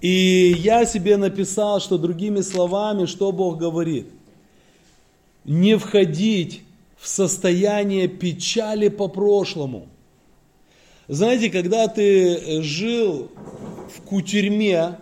[0.00, 4.06] И я себе написал, что другими словами, что Бог говорит
[5.46, 6.62] не входить
[6.98, 9.86] в состояние печали по прошлому.
[11.08, 13.30] Знаете, когда ты жил
[13.94, 14.98] в кутерьме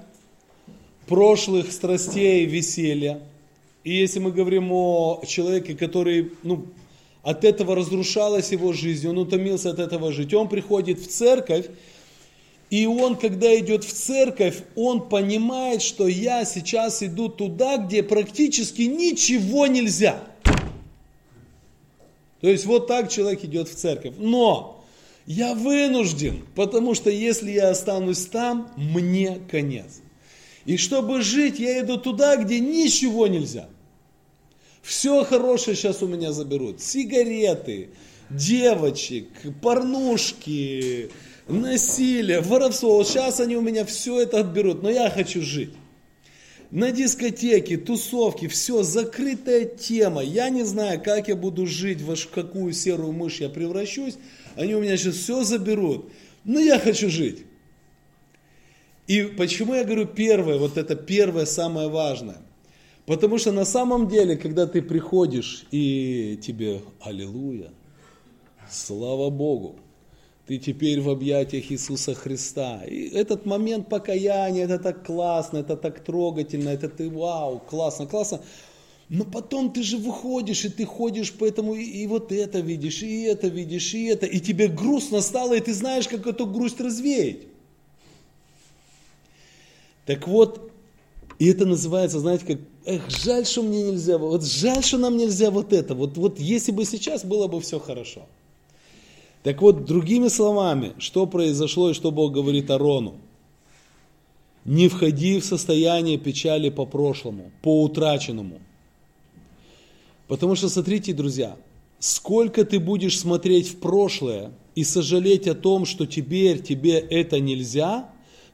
[1.07, 3.21] прошлых страстей, веселья,
[3.85, 6.67] и если мы говорим о человеке, который ну,
[7.25, 11.67] от этого разрушалась его жизнь, он утомился от этого жить, он приходит в церковь,
[12.71, 18.83] и он, когда идет в церковь, он понимает, что я сейчас иду туда, где практически
[18.83, 20.23] ничего нельзя–
[22.45, 24.17] то есть вот так человек идет в церковь.
[24.19, 24.85] Но
[25.25, 30.03] я вынужден, потому что если я останусь там, мне конец.
[30.67, 33.67] И чтобы жить, я иду туда, где ничего нельзя.
[34.85, 36.83] Все хорошее сейчас у меня заберут.
[36.83, 37.89] Сигареты,
[38.29, 39.29] девочек,
[39.63, 41.09] порнушки,
[41.49, 42.99] насилие, воровство.
[42.99, 45.71] Вот сейчас они у меня все это отберут, но я хочу жить
[46.71, 50.23] на дискотеке, тусовки, все, закрытая тема.
[50.23, 54.17] Я не знаю, как я буду жить, во какую серую мышь я превращусь.
[54.55, 56.11] Они у меня сейчас все заберут.
[56.45, 57.45] Но я хочу жить.
[59.07, 62.43] И почему я говорю первое, вот это первое самое важное?
[63.07, 67.71] Потому что на самом деле, когда ты приходишь и тебе аллилуйя,
[68.71, 69.77] слава Богу,
[70.47, 72.83] ты теперь в объятиях Иисуса Христа.
[72.85, 78.41] И этот момент покаяния, это так классно, это так трогательно, это ты, вау, классно, классно.
[79.11, 83.03] Но потом ты же выходишь, и ты ходишь по этому, и, и вот это видишь,
[83.03, 86.81] и это видишь, и это, и тебе грустно стало, и ты знаешь, как эту грусть
[86.81, 87.41] развеять.
[90.07, 90.71] Так вот,
[91.39, 95.51] и это называется, знаете, как, эх, жаль, что мне нельзя, вот жаль, что нам нельзя
[95.51, 98.27] вот это, вот, вот если бы сейчас было бы все хорошо.
[99.43, 103.17] Так вот, другими словами, что произошло и что Бог говорит Арону?
[104.65, 108.61] Не входи в состояние печали по прошлому, по утраченному.
[110.27, 111.59] Потому что, смотрите, друзья,
[111.99, 118.11] сколько ты будешь смотреть в прошлое и сожалеть о том, что теперь тебе это нельзя,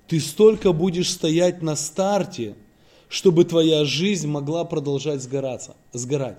[0.08, 2.56] ты столько будешь стоять на старте,
[3.10, 6.38] чтобы твоя жизнь могла продолжать сгораться, сгорать.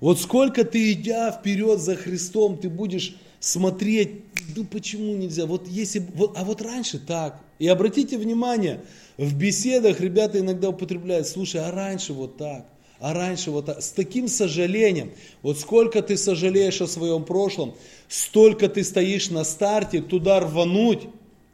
[0.00, 4.10] Вот сколько ты, идя вперед за Христом, ты будешь смотреть,
[4.56, 7.40] ну почему нельзя, вот если, вот, а вот раньше так.
[7.60, 8.80] И обратите внимание,
[9.16, 12.66] в беседах ребята иногда употребляют, слушай, а раньше вот так,
[12.98, 15.12] а раньше вот так, с таким сожалением,
[15.42, 17.74] вот сколько ты сожалеешь о своем прошлом,
[18.08, 21.02] столько ты стоишь на старте, туда рвануть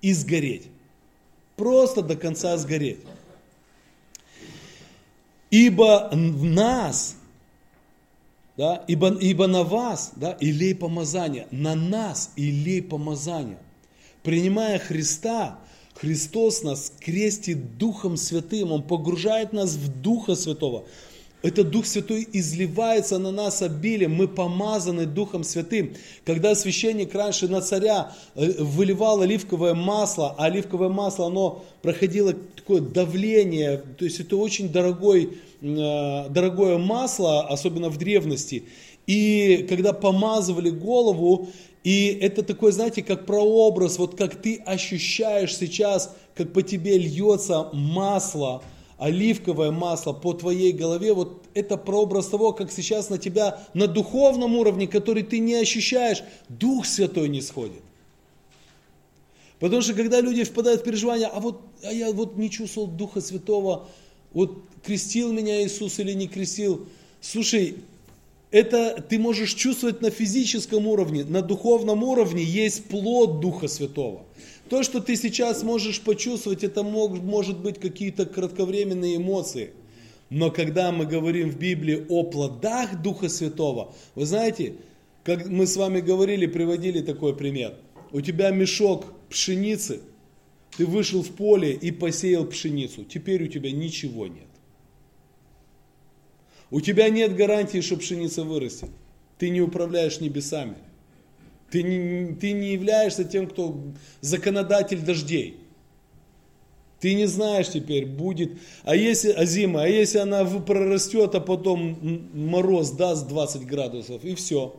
[0.01, 0.69] и сгореть.
[1.57, 2.99] Просто до конца сгореть.
[5.57, 7.17] Ибо в нас
[8.59, 13.59] да, ибо, ибо на вас, да, илей помазания, на нас илей помазания.
[14.23, 15.59] Принимая Христа,
[15.95, 20.85] Христос нас крестит Духом Святым, Он погружает нас в Духа Святого.
[21.47, 25.95] Этот Дух Святой изливается на нас обилием, мы помазаны Духом Святым.
[26.25, 32.81] Когда священник раньше на царя э, выливал оливковое масло, а оливковое масло, оно проходило такое
[32.81, 38.65] давление, то есть это очень дорогой, э, дорогое масло, особенно в древности.
[39.07, 41.49] И когда помазывали голову,
[41.85, 47.69] и это такой, знаете, как прообраз, вот как ты ощущаешь сейчас, как по тебе льется
[47.73, 48.65] масло–
[48.99, 54.57] оливковое масло по твоей голове, вот это прообраз того, как сейчас на тебя на духовном
[54.57, 57.83] уровне, который ты не ощущаешь, Дух Святой не сходит.
[59.59, 63.21] Потому что когда люди впадают в переживания, а вот а я вот не чувствовал Духа
[63.21, 63.89] Святого,
[64.33, 66.87] вот крестил меня Иисус или не крестил,
[67.21, 67.77] слушай,
[68.51, 74.23] это ты можешь чувствовать на физическом уровне, на духовном уровне есть плод Духа Святого.
[74.69, 79.71] То, что ты сейчас можешь почувствовать, это мог, может быть какие-то кратковременные эмоции.
[80.29, 84.75] Но когда мы говорим в Библии о плодах Духа Святого, вы знаете,
[85.23, 87.75] как мы с вами говорили, приводили такой пример.
[88.11, 90.01] У тебя мешок пшеницы,
[90.77, 94.49] ты вышел в поле и посеял пшеницу, теперь у тебя ничего нет.
[96.71, 98.91] У тебя нет гарантии, что пшеница вырастет.
[99.39, 100.77] Ты не управляешь небесами.
[101.71, 103.81] Ты не, ты не являешься тем, кто
[104.21, 105.59] законодатель дождей.
[107.01, 108.53] Ты не знаешь теперь, будет,
[108.83, 111.99] а если, а зима, а если она прорастет, а потом
[112.33, 114.75] мороз даст 20 градусов, и все.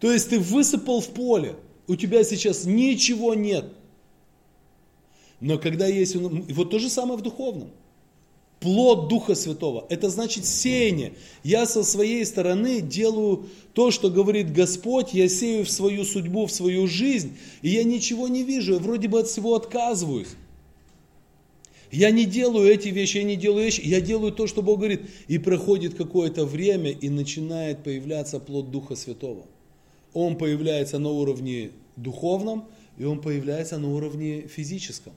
[0.00, 1.56] То есть ты высыпал в поле,
[1.86, 3.64] у тебя сейчас ничего нет.
[5.40, 7.70] Но когда есть, вот то же самое в духовном
[8.60, 9.86] плод Духа Святого.
[9.88, 11.14] Это значит сеяние.
[11.44, 16.52] Я со своей стороны делаю то, что говорит Господь, я сею в свою судьбу, в
[16.52, 20.28] свою жизнь, и я ничего не вижу, я вроде бы от всего отказываюсь.
[21.90, 25.02] Я не делаю эти вещи, я не делаю вещи, я делаю то, что Бог говорит.
[25.26, 29.46] И проходит какое-то время, и начинает появляться плод Духа Святого.
[30.12, 32.66] Он появляется на уровне духовном,
[32.98, 35.14] и он появляется на уровне физическом.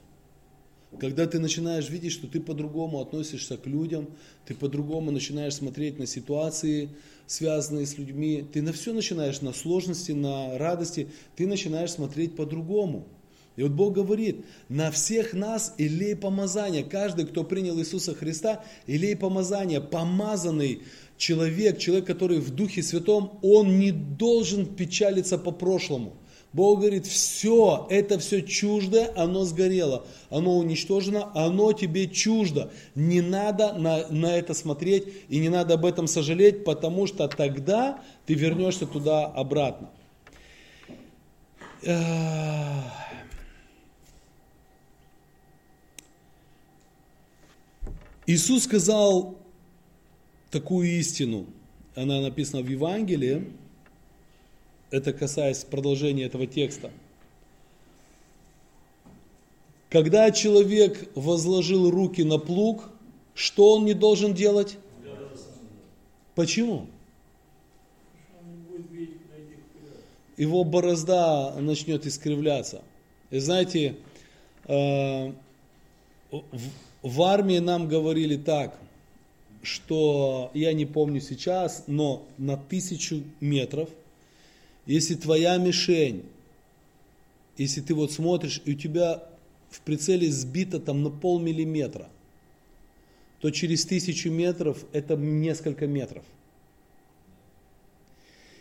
[0.99, 4.09] Когда ты начинаешь видеть, что ты по-другому относишься к людям,
[4.45, 6.89] ты по-другому начинаешь смотреть на ситуации,
[7.27, 13.07] связанные с людьми, ты на все начинаешь, на сложности, на радости, ты начинаешь смотреть по-другому.
[13.55, 16.83] И вот Бог говорит, на всех нас илей помазание.
[16.83, 20.81] Каждый, кто принял Иисуса Христа, илей помазание, помазанный
[21.17, 26.15] человек, человек, который в Духе Святом, он не должен печалиться по прошлому.
[26.53, 32.71] Бог говорит, все, это все чуждое, оно сгорело, оно уничтожено, оно тебе чуждо.
[32.93, 38.01] Не надо на, на это смотреть и не надо об этом сожалеть, потому что тогда
[38.25, 39.89] ты вернешься туда обратно.
[48.27, 49.37] Иисус сказал
[50.51, 51.47] такую истину,
[51.95, 53.53] она написана в Евангелии,
[54.91, 56.91] это касаясь продолжения этого текста.
[59.89, 62.89] Когда человек возложил руки на плуг,
[63.33, 64.77] что он не должен делать?
[66.35, 66.87] Почему?
[70.37, 72.81] Его борозда начнет искривляться.
[73.31, 73.95] И знаете,
[74.65, 75.31] э,
[77.01, 78.77] в армии нам говорили так,
[79.61, 83.89] что я не помню сейчас, но на тысячу метров,
[84.85, 86.23] если твоя мишень,
[87.57, 89.23] если ты вот смотришь, и у тебя
[89.69, 92.09] в прицеле сбито там на полмиллиметра,
[93.39, 96.23] то через тысячу метров это несколько метров.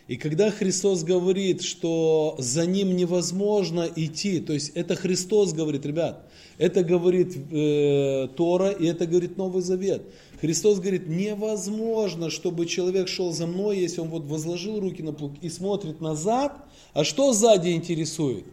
[0.07, 6.27] И когда Христос говорит, что за ним невозможно идти, то есть это Христос говорит, ребят,
[6.57, 10.03] это говорит э, Тора и это говорит Новый Завет.
[10.41, 15.33] Христос говорит, невозможно, чтобы человек шел за мной, если он вот возложил руки на плуг
[15.41, 16.57] и смотрит назад,
[16.93, 18.45] а что сзади интересует?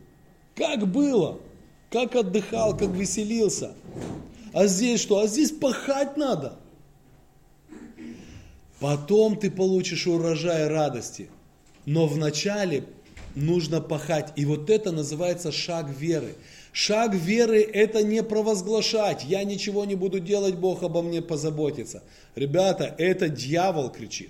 [0.54, 1.38] Как было?
[1.90, 3.72] Как отдыхал, как веселился?
[4.52, 5.20] А здесь что?
[5.20, 6.58] А здесь пахать надо.
[8.80, 11.30] Потом ты получишь урожай радости.
[11.88, 12.84] Но вначале
[13.34, 14.34] нужно пахать.
[14.36, 16.34] И вот это называется шаг веры.
[16.70, 19.24] Шаг веры это не провозглашать.
[19.24, 22.02] Я ничего не буду делать, Бог обо мне позаботится.
[22.34, 24.28] Ребята, это дьявол кричит.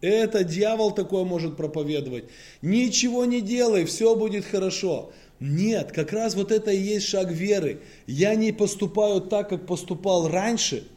[0.00, 2.24] Это дьявол такое может проповедовать.
[2.60, 5.12] Ничего не делай, все будет хорошо.
[5.38, 7.82] Нет, как раз вот это и есть шаг веры.
[8.08, 10.88] Я не поступаю так, как поступал раньше.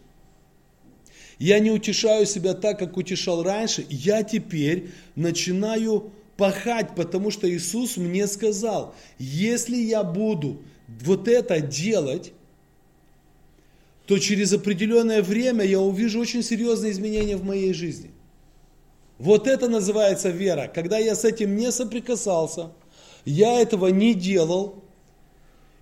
[1.40, 3.86] Я не утешаю себя так, как утешал раньше.
[3.90, 12.34] Я теперь начинаю пахать, потому что Иисус мне сказал, если я буду вот это делать,
[14.06, 18.12] то через определенное время я увижу очень серьезные изменения в моей жизни.
[19.18, 20.72] Вот это называется вера.
[20.74, 22.72] Когда я с этим не соприкасался,
[23.24, 24.84] я этого не делал,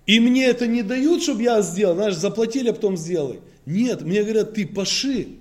[0.06, 3.39] и мне это не дают, чтобы я сделал, знаешь, заплатили, а потом сделай.
[3.66, 5.39] Нет, мне говорят, ты паши.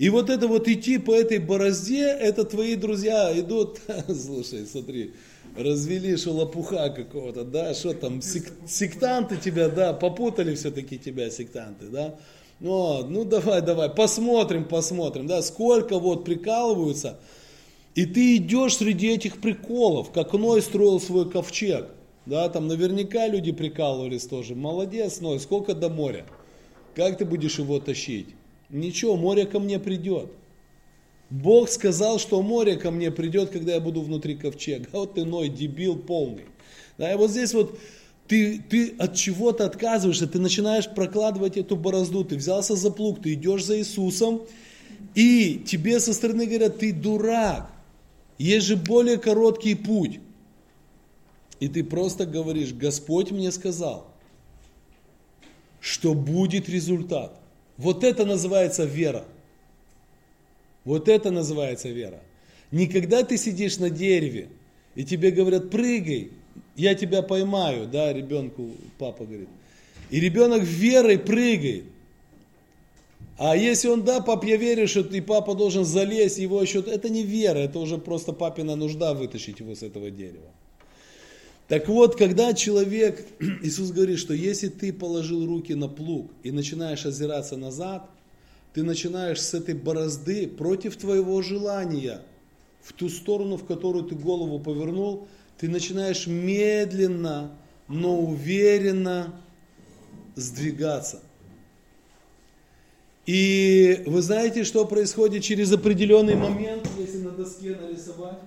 [0.00, 5.12] И вот это вот идти по этой борозде, это твои друзья идут, слушай, смотри,
[5.54, 12.14] развели шелопуха какого-то, да, что там, сек, сектанты тебя, да, попутали все-таки тебя сектанты, да.
[12.60, 17.18] Ну, ну давай, давай, посмотрим, посмотрим, да, сколько вот прикалываются.
[17.94, 21.88] И ты идешь среди этих приколов, как Ной строил свой ковчег.
[22.24, 24.54] Да, там наверняка люди прикалывались тоже.
[24.54, 26.24] Молодец, Ной, сколько до моря?
[26.94, 28.28] Как ты будешь его тащить?
[28.70, 30.30] Ничего, море ко мне придет.
[31.30, 34.88] Бог сказал, что море ко мне придет, когда я буду внутри ковчега.
[34.92, 36.46] Вот ты, Ной, дебил полный.
[36.98, 37.78] Да, и вот здесь вот
[38.26, 43.34] ты, ты от чего-то отказываешься, ты начинаешь прокладывать эту борозду, ты взялся за плуг, ты
[43.34, 44.42] идешь за Иисусом,
[45.14, 47.72] и тебе со стороны говорят, ты дурак,
[48.38, 50.20] есть же более короткий путь.
[51.58, 54.06] И ты просто говоришь, Господь мне сказал,
[55.80, 57.39] что будет результат.
[57.80, 59.24] Вот это называется вера.
[60.84, 62.20] Вот это называется вера.
[62.70, 64.48] Никогда ты сидишь на дереве,
[64.94, 66.30] и тебе говорят, прыгай,
[66.76, 69.48] я тебя поймаю, да, ребенку папа говорит.
[70.10, 71.84] И ребенок верой прыгает.
[73.38, 77.08] А если он, да, пап, я верю, что и папа должен залезть, его еще, это
[77.08, 80.50] не вера, это уже просто папина нужда вытащить его с этого дерева.
[81.70, 83.24] Так вот, когда человек,
[83.62, 88.10] Иисус говорит, что если ты положил руки на плуг и начинаешь озираться назад,
[88.74, 92.22] ты начинаешь с этой борозды против твоего желания,
[92.82, 97.52] в ту сторону, в которую ты голову повернул, ты начинаешь медленно,
[97.86, 99.40] но уверенно
[100.34, 101.20] сдвигаться.
[103.26, 108.40] И вы знаете, что происходит через определенный момент, если на доске нарисовать?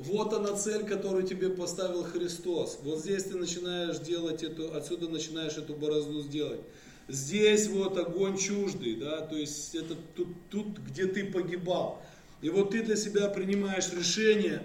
[0.00, 2.78] Вот она цель, которую тебе поставил Христос.
[2.82, 6.62] Вот здесь ты начинаешь делать эту, отсюда начинаешь эту борозду сделать.
[7.06, 12.02] Здесь вот огонь чуждый, да, то есть это тут, тут, где ты погибал.
[12.40, 14.62] И вот ты для себя принимаешь решение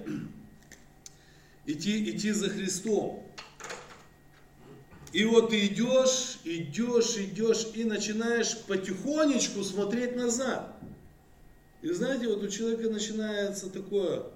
[1.65, 3.21] идти, идти за Христом.
[5.11, 10.77] И вот ты идешь, идешь, идешь и начинаешь потихонечку смотреть назад.
[11.81, 14.27] И знаете, вот у человека начинается такое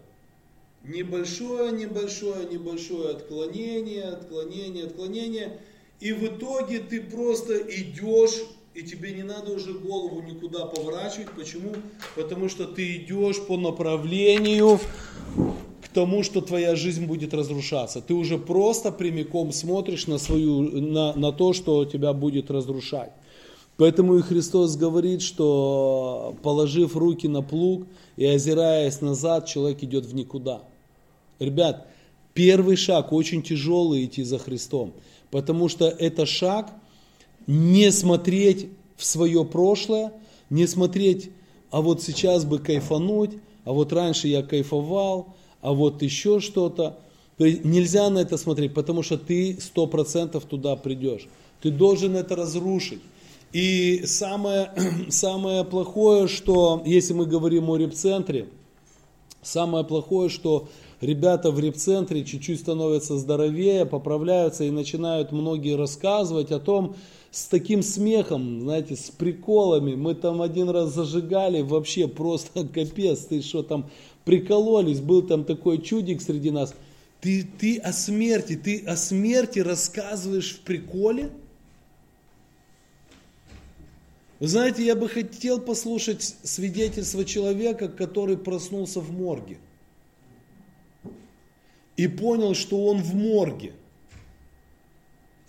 [0.84, 5.60] небольшое, небольшое, небольшое отклонение, отклонение, отклонение.
[6.00, 11.32] И в итоге ты просто идешь, и тебе не надо уже голову никуда поворачивать.
[11.32, 11.74] Почему?
[12.16, 14.80] Потому что ты идешь по направлению
[15.84, 18.02] к тому, что твоя жизнь будет разрушаться.
[18.02, 23.12] Ты уже просто прямиком смотришь на, свою, на, на то, что тебя будет разрушать.
[23.80, 30.14] Поэтому и Христос говорит, что положив руки на плуг и озираясь назад, человек идет в
[30.14, 30.64] никуда.
[31.40, 31.88] Ребят,
[32.34, 34.92] первый шаг очень тяжелый идти за Христом,
[35.32, 36.74] потому что это шаг
[37.48, 38.68] не смотреть
[38.98, 40.12] в свое прошлое,
[40.50, 41.30] не смотреть,
[41.72, 43.32] а вот сейчас бы кайфануть,
[43.64, 45.28] а вот раньше я кайфовал,
[45.62, 47.00] а вот еще что-то.
[47.38, 51.30] Нельзя на это смотреть, потому что ты сто процентов туда придешь.
[51.62, 53.00] Ты должен это разрушить.
[53.52, 54.72] И самое,
[55.10, 58.47] самое плохое, что, если мы говорим о репцентре,
[59.41, 60.70] самое плохое, что
[61.02, 66.95] ребята в репцентре чуть-чуть становятся здоровее, поправляются и начинают многие рассказывать о том,
[67.32, 69.95] с таким смехом, знаете, с приколами.
[69.95, 73.89] Мы там один раз зажигали, вообще просто капец, ты что там
[74.26, 76.76] прикололись, был там такой чудик среди нас.
[77.22, 81.32] Ты, ты о смерти, ты о смерти рассказываешь в приколе?
[84.40, 89.58] Вы знаете, я бы хотел послушать свидетельство человека, который проснулся в морге.
[91.98, 93.74] И понял, что он в морге.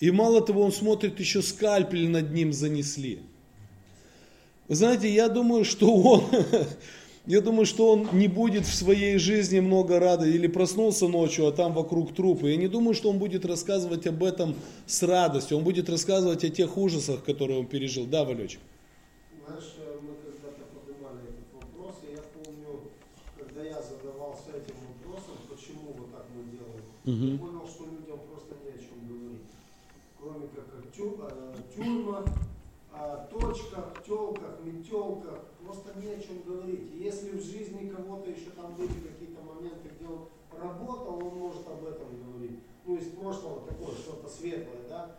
[0.01, 3.20] И мало того, он смотрит, еще скальпель над ним занесли.
[4.66, 6.24] Вы знаете, я думаю, что он,
[7.26, 11.53] я думаю, что он не будет в своей жизни много рада, или проснулся ночью, а
[11.53, 12.51] там вокруг трупы.
[12.51, 16.49] Я не думаю, что он будет рассказывать об этом с радостью, он будет рассказывать о
[16.49, 18.07] тех ужасах, которые он пережил.
[18.07, 18.61] Да, Валечек?
[19.51, 22.82] Знаешь, мы когда-то поднимали этот вопрос, и я помню,
[23.36, 27.32] когда я задавался этим вопросом, почему вот так мы делаем, Мгм.
[27.34, 29.42] я понял, что людям просто не о чем говорить.
[30.20, 32.26] Кроме как тю- э, тюрьмах,
[32.92, 36.94] о точках, телках, метелках, просто не о чем говорить.
[36.94, 41.66] И если в жизни кого-то еще там были какие-то моменты, где он работал, он может
[41.66, 42.61] об этом говорить.
[42.86, 45.16] Ну, из прошлого такое, что-то светлое, да,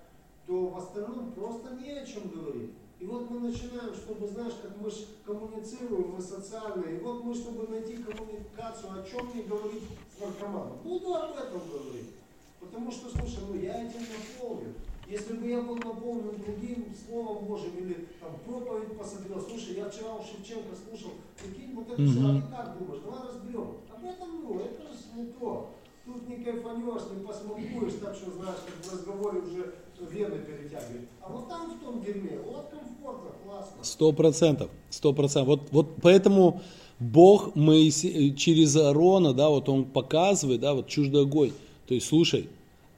[0.47, 2.71] то в остальном просто не о чем говорить.
[3.01, 4.93] И вот мы начинаем, чтобы, знаешь, как мы ж
[5.25, 9.81] коммуницируем, мы социальные, и вот мы, чтобы найти коммуникацию, о чем мне говорить
[10.15, 12.11] с наркоманом, буду об этом говорить.
[12.59, 14.75] Потому что, слушай, ну я этим наполнен.
[15.09, 20.13] Если бы я был наполнен другим Словом Божьим или там проповедь посмотрел, слушай, я вчера
[20.13, 23.77] у Шевченко слушал, прикинь, вот это а ты как думаешь, давай разберем.
[23.89, 25.71] Об этом, ну, это же не то.
[26.05, 29.73] Тут не кайфанешь, не посмакуешь, так что, знаешь, как в разговоре уже
[30.09, 31.07] вены перетягивает.
[31.21, 33.83] А вот там в том дерьме, вот комфортно, классно.
[33.83, 35.47] Сто процентов, сто процентов.
[35.47, 36.61] Вот, вот поэтому
[36.99, 41.51] Бог Моисе- через Аарона, да, вот он показывает, да, вот чуждый огонь.
[41.87, 42.47] То есть, слушай,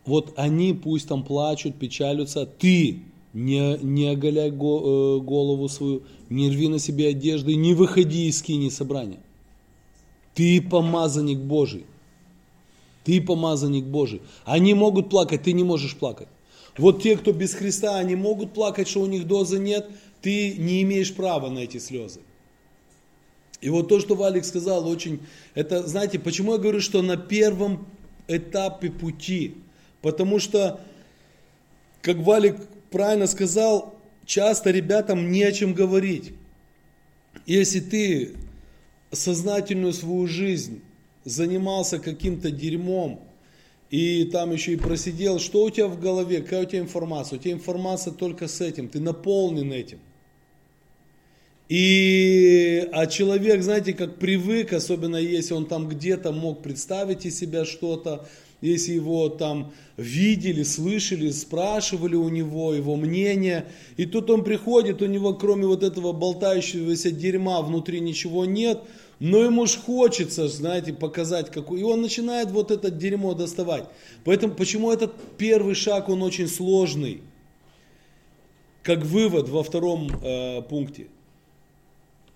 [0.05, 2.99] вот они пусть там плачут, печалятся, ты
[3.33, 8.39] не, не оголяй го- э, голову свою, не рви на себе одежды, не выходи из
[8.39, 9.19] скини собрания.
[10.35, 11.85] Ты помазанник Божий.
[13.03, 14.21] Ты помазанник Божий.
[14.45, 16.27] Они могут плакать, ты не можешь плакать.
[16.77, 19.89] Вот те, кто без Христа, они могут плакать, что у них дозы нет,
[20.21, 22.21] ты не имеешь права на эти слезы.
[23.61, 25.21] И вот то, что Валик сказал, очень,
[25.53, 27.87] это, знаете, почему я говорю, что на первом
[28.27, 29.55] этапе пути,
[30.01, 30.81] потому что,
[32.01, 32.57] как Валик
[32.89, 33.95] правильно сказал,
[34.25, 36.33] часто ребятам не о чем говорить.
[37.45, 38.35] Если ты
[39.11, 40.81] сознательную свою жизнь
[41.23, 43.21] занимался каким-то дерьмом,
[43.93, 47.37] и там еще и просидел, что у тебя в голове, какая у тебя информация?
[47.37, 49.99] У тебя информация только с этим, ты наполнен этим.
[51.69, 57.65] И, а человек, знаете, как привык, особенно если он там где-то мог представить из себя
[57.65, 58.27] что-то,
[58.61, 63.67] если его там видели, слышали, спрашивали у него его мнение,
[63.97, 68.81] и тут он приходит, у него кроме вот этого болтающегося дерьма внутри ничего нет,
[69.19, 71.81] но ему ж хочется, знаете, показать какой.
[71.81, 73.85] И он начинает вот это дерьмо доставать.
[74.25, 77.21] Поэтому почему этот первый шаг, он очень сложный.
[78.81, 81.07] Как вывод во втором э, пункте.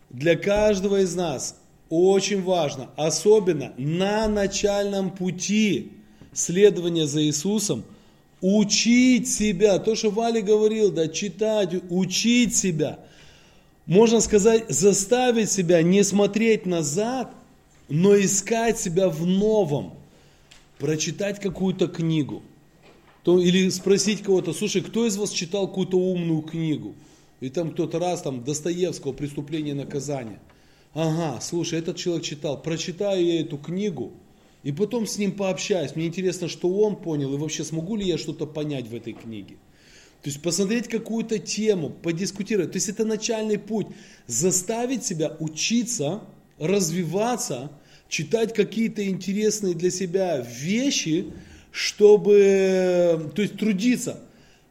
[0.09, 1.59] Для каждого из нас
[1.89, 5.91] очень важно, особенно на начальном пути
[6.31, 7.83] следования за Иисусом,
[8.39, 9.79] учить себя.
[9.79, 12.99] То, что Валя говорил, да, читать, учить себя–
[13.87, 17.33] можно сказать, заставить себя не смотреть назад,
[17.89, 19.93] но искать себя в новом.
[20.77, 22.43] Прочитать какую-то книгу.
[23.23, 26.93] То, или спросить кого-то, слушай, кто из вас читал какую-то умную книгу?
[27.39, 30.39] И там кто-то раз, там, Достоевского «Преступление и наказание».
[30.93, 34.11] Ага, слушай, этот человек читал, прочитаю я эту книгу,
[34.63, 35.95] и потом с ним пообщаюсь.
[35.95, 39.57] Мне интересно, что он понял, и вообще смогу ли я что-то понять в этой книге.
[40.21, 42.71] То есть посмотреть какую-то тему, подискутировать.
[42.71, 43.87] То есть это начальный путь.
[44.25, 46.21] Заставить себя учиться,
[46.59, 47.71] развиваться,
[48.09, 51.27] читать какие-то интересные для себя вещи,
[51.71, 54.19] чтобы, то есть трудиться,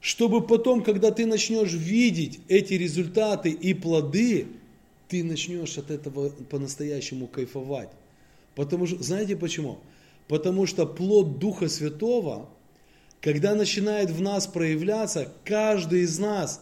[0.01, 4.47] чтобы потом, когда ты начнешь видеть эти результаты и плоды,
[5.09, 7.91] ты начнешь от этого по-настоящему кайфовать.
[8.55, 9.79] Потому что, знаете почему?
[10.29, 12.49] Потому что плод Духа Святого,
[13.27, 16.61] когда начинает в нас проявляться, каждый из нас,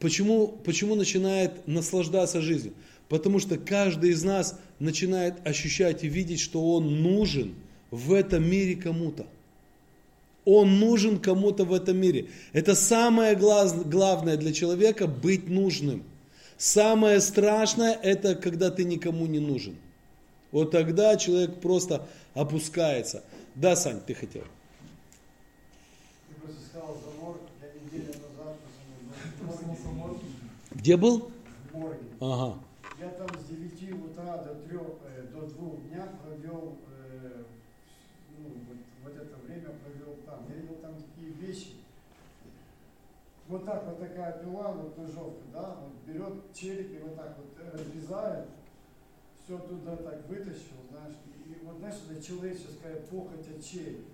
[0.00, 2.74] почему, почему начинает наслаждаться жизнью?
[3.08, 7.54] Потому что каждый из нас начинает ощущать и видеть, что он нужен
[7.92, 9.24] в этом мире кому-то.
[10.44, 12.26] Он нужен кому-то в этом мире.
[12.52, 16.02] Это самое главное для человека быть нужным.
[16.56, 19.76] Самое страшное это когда ты никому не нужен.
[20.50, 23.22] Вот тогда человек просто опускается.
[23.54, 24.42] Да, Сань, ты хотел.
[26.28, 28.56] Ты просто сказал за морг, я неделю назад
[29.40, 30.18] Проснулся морг.
[30.78, 31.32] Где был?
[31.72, 32.06] в морге.
[32.20, 32.58] Ага.
[33.00, 37.42] Я там с 9 утра до 3, э, до 2 дня провел, э,
[38.38, 40.46] ну, вот, вот это время провел там.
[40.48, 41.74] Я видел там такие вещи.
[43.48, 47.74] Вот так вот такая пила, вот ножовка, да, вот берет череп и вот так вот
[47.74, 48.46] разрезает,
[49.42, 54.04] все туда так вытащил, знаешь, и, вот знаешь, это человеческая похоть от череп.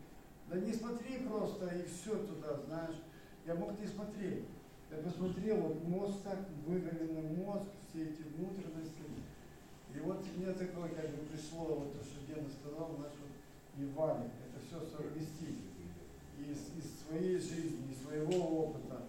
[0.48, 2.96] Да не смотри просто и все туда, знаешь.
[3.44, 4.44] Я мог не смотреть.
[4.96, 9.02] Я посмотрел, вот мозг так, мозг, все эти внутренности.
[9.94, 12.90] И вот мне такое как бы пришло, вот то, что Гена сказал,
[13.76, 15.58] и Ваня, это все совместить.
[16.38, 19.02] Из, из своей жизни, из своего опыта.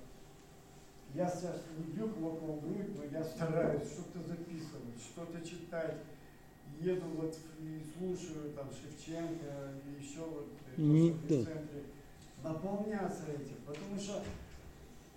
[1.14, 5.98] Я сейчас не бью кулаком грудь, но я стараюсь что-то записывать, что-то читать.
[6.80, 11.84] Еду вот и слушаю там Шевченко и еще вот э, то, в центре.
[12.44, 14.22] Наполняться этим, потому что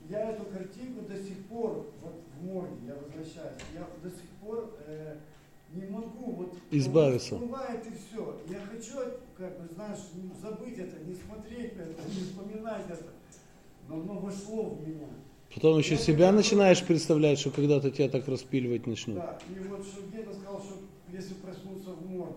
[0.09, 4.75] я эту картинку до сих пор, вот в морге, я возвращаюсь, я до сих пор
[4.87, 5.17] э,
[5.75, 7.37] не могу вот Избавиться.
[7.37, 8.41] вот всплывает и все.
[8.49, 8.93] Я хочу,
[9.37, 13.05] как бы, знаешь, ну, забыть это, не смотреть это, не вспоминать это.
[13.89, 15.07] Но оно вошло в меня.
[15.55, 19.17] Потом еще себя начинаешь представлять, что когда-то тебя так распиливать начнут.
[19.17, 20.75] Да, и вот что Гена сказал, что
[21.11, 22.35] если проснуться в морге.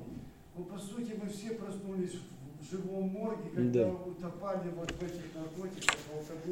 [0.57, 2.13] Ну, по сути, мы все проснулись
[2.59, 3.91] в живом морге, когда Да.
[3.91, 6.51] утопали вот в этих наркотиках, в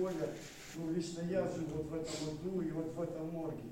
[0.79, 3.69] Ну, лично я жил вот в этом аду и вот в этом морге.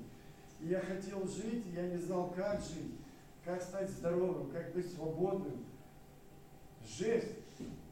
[0.60, 2.96] И я хотел жить, и я не знал, как жить,
[3.44, 5.64] как стать здоровым, как быть свободным.
[6.86, 7.36] Жесть.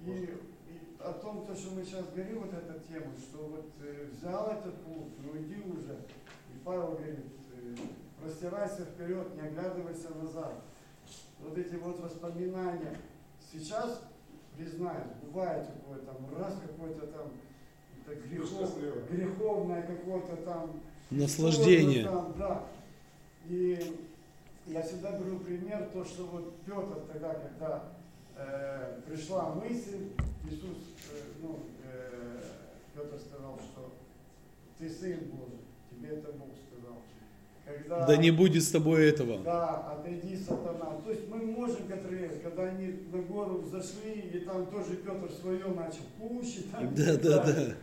[0.05, 0.39] И, и
[1.01, 4.83] о том, то, что мы сейчас говорим, вот эта тема, что вот э, взял этот
[4.83, 5.95] путь, ну иди уже.
[6.55, 7.75] И Павел говорит, э,
[8.21, 10.62] простирайся вперед, не оглядывайся назад.
[11.41, 12.99] Вот эти вот воспоминания.
[13.53, 14.03] Сейчас,
[14.57, 17.31] признаюсь, бывает такое там, раз какой-то там
[18.14, 18.70] грехов,
[19.11, 20.80] греховное какое-то там
[21.11, 22.04] Наслаждение.
[22.04, 22.64] там, да.
[23.48, 23.96] И
[24.66, 27.84] я всегда беру пример, то, что вот Петр тогда, когда
[28.36, 30.09] э, пришла мысль,
[30.50, 30.78] Иисус,
[31.12, 32.40] э, ну, э,
[32.94, 33.92] Петр сказал, что
[34.78, 36.98] ты Сын Божий, тебе это Бог сказал.
[37.64, 39.38] Когда, Да не будет с тобой этого.
[39.42, 41.00] да, отойди, сатана.
[41.04, 45.64] То есть мы можем, которые, когда они на гору зашли, и там тоже Петр свое
[45.66, 46.70] начал пущить.
[46.70, 47.74] там, Да, да, да.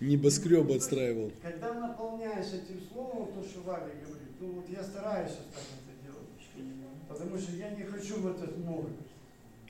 [0.00, 1.30] Небоскреб отстраивал.
[1.42, 6.02] Когда наполняешь этим словом, то, что Валя говорит, ну вот я стараюсь сейчас так это
[6.02, 7.06] делать.
[7.08, 8.86] Потому что я не хочу в этот мор.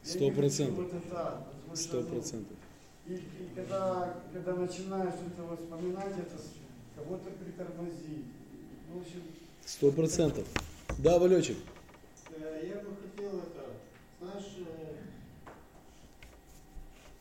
[0.02, 0.86] Сто процентов.
[1.74, 2.56] Сто ну, процентов.
[3.06, 6.54] И, и когда, когда начинаешь это вот вспоминать, это с-
[6.96, 8.26] кого-то притормозить.
[8.88, 9.22] Ну, в общем,
[9.64, 10.46] Сто процентов.
[10.98, 11.56] Да, Валечек.
[12.38, 13.70] Я бы хотел это,
[14.20, 14.94] знаешь, э,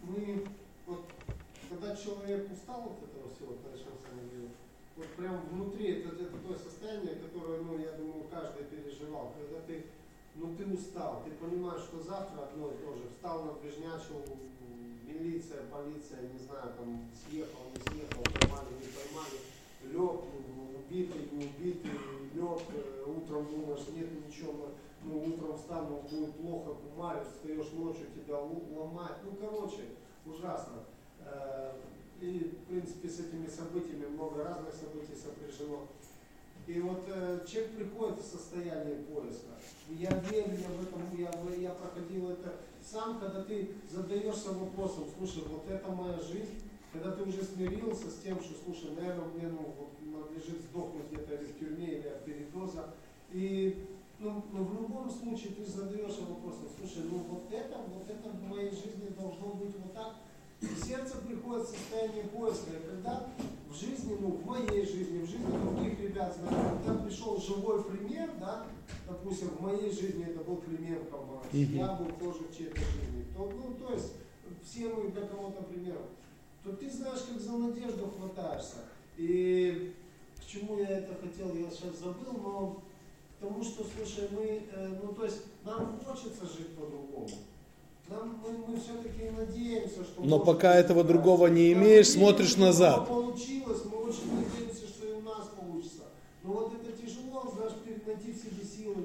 [0.01, 0.47] мы, вот,
[1.79, 4.51] когда человек устал от этого всего, то, о чем сами говорили,
[4.97, 9.85] вот прям внутри, это, это то состояние, которое, ну, я думаю, каждый переживал, когда ты,
[10.35, 15.07] ну, ты устал, ты понимаешь, что завтра одно и то же, встал на движнячку, м,
[15.07, 19.39] милиция, полиция, не знаю, там, съехал, не съехал, поймали, не поймали,
[19.87, 20.19] лег,
[20.51, 21.91] ну, убитый, не убитый,
[22.35, 24.71] лег, э, утром думаешь, нет ничего,
[25.03, 30.83] ну, утром встану, будет плохо, кумаришь, встаешь ночью, тебя ломает, ну, короче, ужасно.
[31.25, 31.73] Э,
[32.21, 35.87] И, в принципе, с этими событиями много разных событий сопряжено.
[36.67, 39.55] И вот э, человек приходит в состояние поиска.
[39.89, 45.05] И Я верю, я в этом, я, я проходил это сам, когда ты задаешься вопросом,
[45.17, 46.61] слушай, вот это моя жизнь,
[46.91, 51.35] когда ты уже смирился с тем, что, слушай, наверное, мне ну, вот, надлежит сдохнуть где-то
[51.35, 52.93] или в тюрьме, или от передоза.
[53.31, 53.85] И
[54.19, 58.43] ну, но в любом случае ты задаешься вопросом, слушай, ну вот это, вот это в
[58.43, 60.15] моей жизни должно быть вот так.
[60.61, 62.71] И сердце приходит в состояние поиска.
[62.71, 63.27] И когда
[63.69, 68.31] в жизни, ну в моей жизни, в жизни других ребят, знаю, когда пришел живой пример,
[68.39, 68.65] да,
[69.07, 71.75] допустим, в моей жизни это был Марс, Мгм.
[71.75, 74.13] я был тоже в чьей-то жизни, то, ну, то есть
[74.63, 76.03] все мы для кого-то примером,
[76.63, 78.77] то ты знаешь, как за надежду хватаешься.
[79.17, 79.93] И
[80.39, 82.81] к чему я это хотел, я сейчас забыл, но
[83.37, 87.29] к тому, что, слушай, мы, э, ну, то есть нам хочется жить по-другому.
[88.09, 90.23] Нам, мы, мы все-таки надеемся, что...
[90.23, 93.07] Но пока этого другого не имеешь, смотришь назад.
[93.07, 96.03] получилось, мы очень надеемся, что и у нас получится.
[96.43, 98.95] Но вот это тяжело, знаешь, пере- найти в себе силы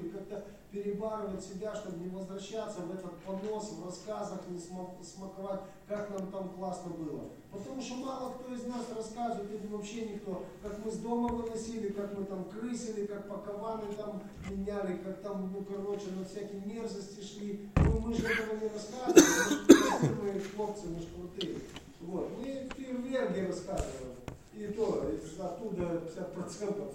[0.74, 6.26] перебарывать себя, чтобы не возвращаться в этот понос, в рассказах не сма- смаковать, как нам
[6.32, 7.20] там классно было.
[7.52, 11.90] Потому что мало кто из нас рассказывает, или вообще никто, как мы с дома выносили,
[11.90, 14.20] как мы там крысили, как пакованы там
[14.50, 17.68] меняли, как там, ну короче, на всякие мерзости шли.
[17.76, 21.58] Ну мы же этого не рассказываем, мы хлопцы, мы же крутые.
[22.00, 22.30] Вот.
[22.38, 24.14] Мы фейерверки рассказываем.
[24.56, 25.04] И то,
[25.40, 26.94] оттуда 50%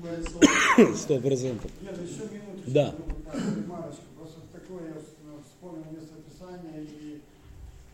[0.00, 0.96] нарисовано.
[0.96, 1.70] Сто процентов.
[1.82, 2.70] Нет, еще минуточку.
[2.70, 2.94] Да.
[3.30, 4.02] Так, ремарочку.
[4.16, 7.22] Просто такое я ну, вспомнил место Писания и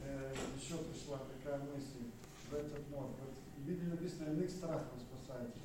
[0.03, 2.11] э, еще пришла такая мысль
[2.51, 3.05] в этот мор.
[3.21, 5.61] Вот в Библии написано, иных страхом спасайте.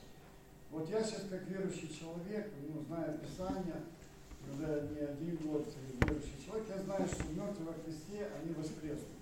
[0.69, 3.81] Вот я сейчас как верующий человек, ну, зная Писание,
[4.51, 5.67] уже не один год
[6.01, 9.21] верующий человек, я знаю, что мертвые во Христе, они воскреснут.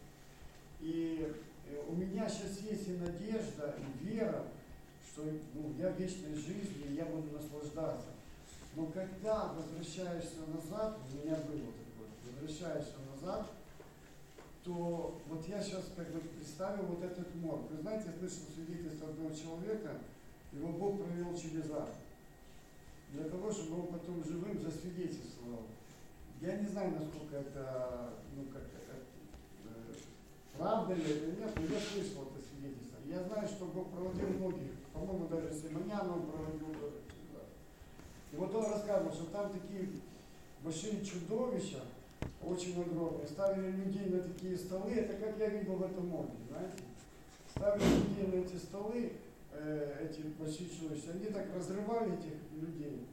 [0.79, 1.33] И
[1.67, 4.45] э, у меня сейчас есть и надежда, и вера,
[5.11, 5.23] что
[5.53, 8.18] ну, я в вечной жизни, я буду наслаждаться.
[8.75, 13.47] Но когда возвращаешься назад, у меня было такое, возвращаешься назад,
[14.63, 17.71] то вот я сейчас как бы представил вот этот морг.
[17.71, 19.97] Вы знаете, я слышал свидетельство одного человека,
[20.51, 21.95] его Бог провел через ад.
[23.11, 25.63] Для того, чтобы он потом живым засвидетельствовал.
[26.41, 28.99] Я не знаю, насколько это, ну, как это,
[29.65, 29.93] э,
[30.57, 32.97] правда ли это нет, но я слышал это свидетельство.
[33.07, 36.69] Я знаю, что Бог проводил многих, по-моему, даже Симоняна он проводил.
[38.31, 39.89] И вот он рассказывал, что там такие
[40.63, 41.79] большие чудовища,
[42.43, 46.83] очень огромные, ставили людей на такие столы, это как я видел в этом морге, знаете.
[47.49, 49.13] Ставили людей на эти столы,
[49.51, 53.07] э, эти большие чудовища, они так разрывали этих людей.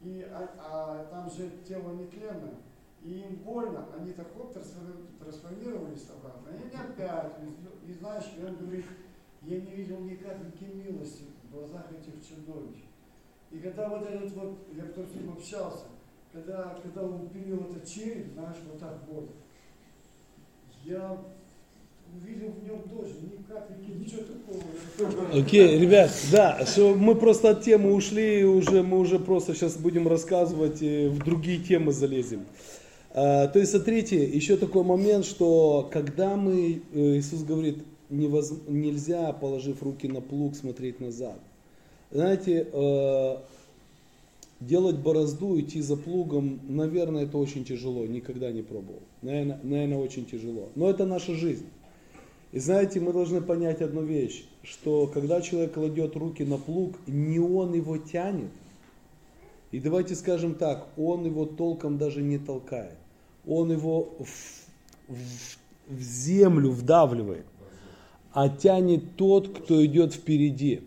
[0.00, 2.54] И, а, а там же тело нетленное,
[3.02, 8.44] и им больно, они так трансформи- трансформировались обратно, и они опять, и, и знаешь, и
[8.44, 8.84] он говорит,
[9.42, 12.85] я не видел ни капельки милости в глазах этих чудовищ.
[13.56, 15.84] И когда вот этот вот, я потом с ним общался,
[16.30, 19.30] когда, когда он пилил этот череп, знаешь, вот так вот,
[20.84, 21.16] я
[22.14, 25.40] увидел в нем тоже ни капельки, ничего такого.
[25.40, 30.06] Окей, ребят, да, что мы просто от темы ушли, уже мы уже просто сейчас будем
[30.06, 32.44] рассказывать, и в другие темы залезем.
[33.14, 37.78] А, то есть, смотрите, еще такой момент, что когда мы, э, Иисус говорит,
[38.10, 41.38] невоз- нельзя, положив руки на плуг, смотреть назад.
[42.10, 43.36] Знаете, э,
[44.60, 49.02] делать борозду, идти за плугом, наверное, это очень тяжело, никогда не пробовал.
[49.22, 50.68] Наверное, наверное, очень тяжело.
[50.74, 51.66] Но это наша жизнь.
[52.52, 57.38] И знаете, мы должны понять одну вещь, что когда человек кладет руки на плуг, не
[57.40, 58.50] он его тянет,
[59.72, 62.96] и давайте скажем так, он его толком даже не толкает,
[63.46, 67.44] он его в, в- в землю вдавливает,
[68.32, 70.82] а тянет тот, кто идет впереди.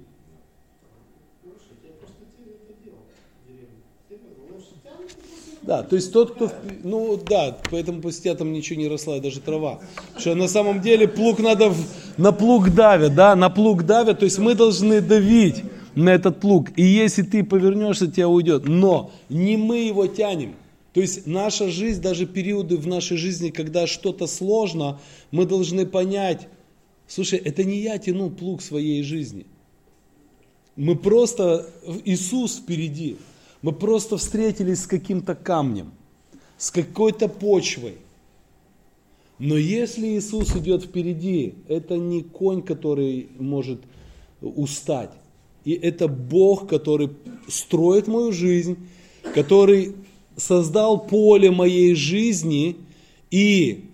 [1.44, 3.00] Слушай, я просто тебе это делал
[3.44, 3.84] в деревне.
[4.08, 4.18] Ты
[4.52, 6.52] лошадь тянет, ты просто Да, то есть тот, кто,
[6.84, 9.80] ну да, поэтому после тебя там ничего не росла, даже трава.
[10.18, 11.86] Что на самом деле плуг надо, в-
[12.18, 15.62] на плуг давят, да, на плуг давят, то есть мы должны давить
[15.94, 16.70] на этот плуг.
[16.76, 18.68] И если ты повернешься, тебя уйдет.
[18.68, 20.56] Но не мы его тянем.
[20.92, 25.00] То есть наша жизнь, даже периоды в нашей жизни, когда что-то сложно,
[25.30, 26.48] мы должны понять,
[27.08, 29.46] слушай, это не я тяну плуг своей жизни.
[30.76, 31.68] Мы просто,
[32.06, 33.18] Иисус впереди.
[33.62, 35.92] Мы просто встретились с каким-то камнем,
[36.58, 37.98] с какой-то почвой.
[39.38, 43.82] Но если Иисус идет впереди, это не конь, который может
[44.42, 45.12] устать.
[45.66, 47.10] И это Бог, который
[47.48, 48.78] строит мою жизнь,
[49.34, 49.96] который
[50.36, 52.78] создал поле моей жизни
[53.30, 53.86] и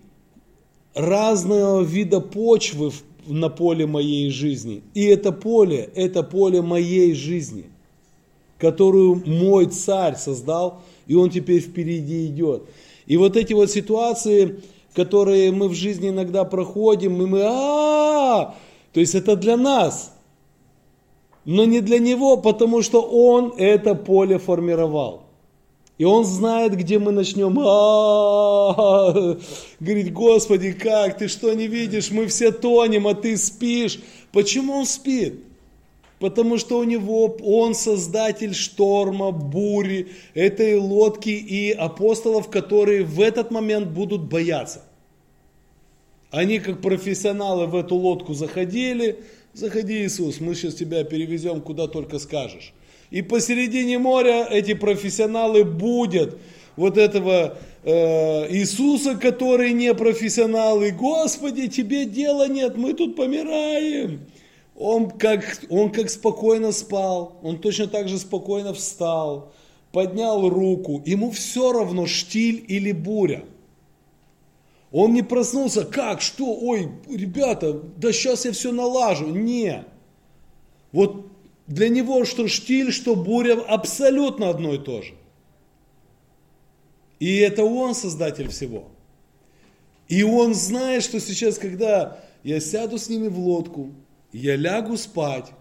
[0.94, 2.92] разного вида почвы
[3.28, 4.84] на поле моей жизни.
[4.94, 7.66] И это поле, это поле моей жизни,
[8.58, 12.64] которую мой царь создал, и он теперь впереди идет.
[13.06, 14.62] И вот эти вот ситуации,
[14.94, 18.56] которые мы в жизни иногда проходим, и мы, а,
[18.94, 20.14] то есть это для нас,
[21.44, 25.26] но не для него, потому что он это поле формировал.
[25.98, 27.58] И он знает, где мы начнем.
[27.58, 29.38] А-а-а.
[29.80, 32.12] Говорит, Господи, как ты что не видишь?
[32.12, 34.02] Мы все тонем, а ты спишь.
[34.34, 35.45] Почему он спит?
[36.20, 43.52] Потому что у него, он создатель шторма, бури, этой лодки и апостолов, которые в этот
[43.52, 44.84] момент будут бояться.
[46.32, 49.20] Они как профессионалы в эту лодку заходили.
[49.54, 52.74] Заходи, Иисус, мы сейчас тебя перевезем, куда только скажешь.
[53.12, 56.38] И посередине моря эти профессионалы будут
[56.76, 64.22] вот этого э, Иисуса, который не профессионал, и Господи, тебе дела нет, мы тут помираем.
[64.78, 69.54] Он как, он как спокойно спал, он точно так же спокойно встал,
[69.92, 73.46] поднял руку, ему все равно штиль или буря.
[74.92, 79.28] Он не проснулся, как, что, ой, ребята, да сейчас я все налажу.
[79.28, 79.86] Не.
[80.92, 81.28] Вот
[81.68, 85.14] для него что штиль, что буря абсолютно одно и то же.
[87.20, 88.90] И это он создатель всего.
[90.08, 93.90] И он знает, что сейчас, когда я сяду с ними в лодку,
[94.38, 95.52] я лягу спать,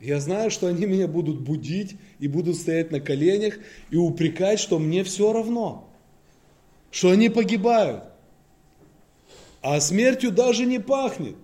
[0.00, 3.58] я знаю, что они меня будут будить и будут стоять на коленях
[3.90, 5.88] и упрекать, что мне все равно,
[6.90, 8.04] что они погибают.
[9.62, 11.36] А смертью даже не пахнет.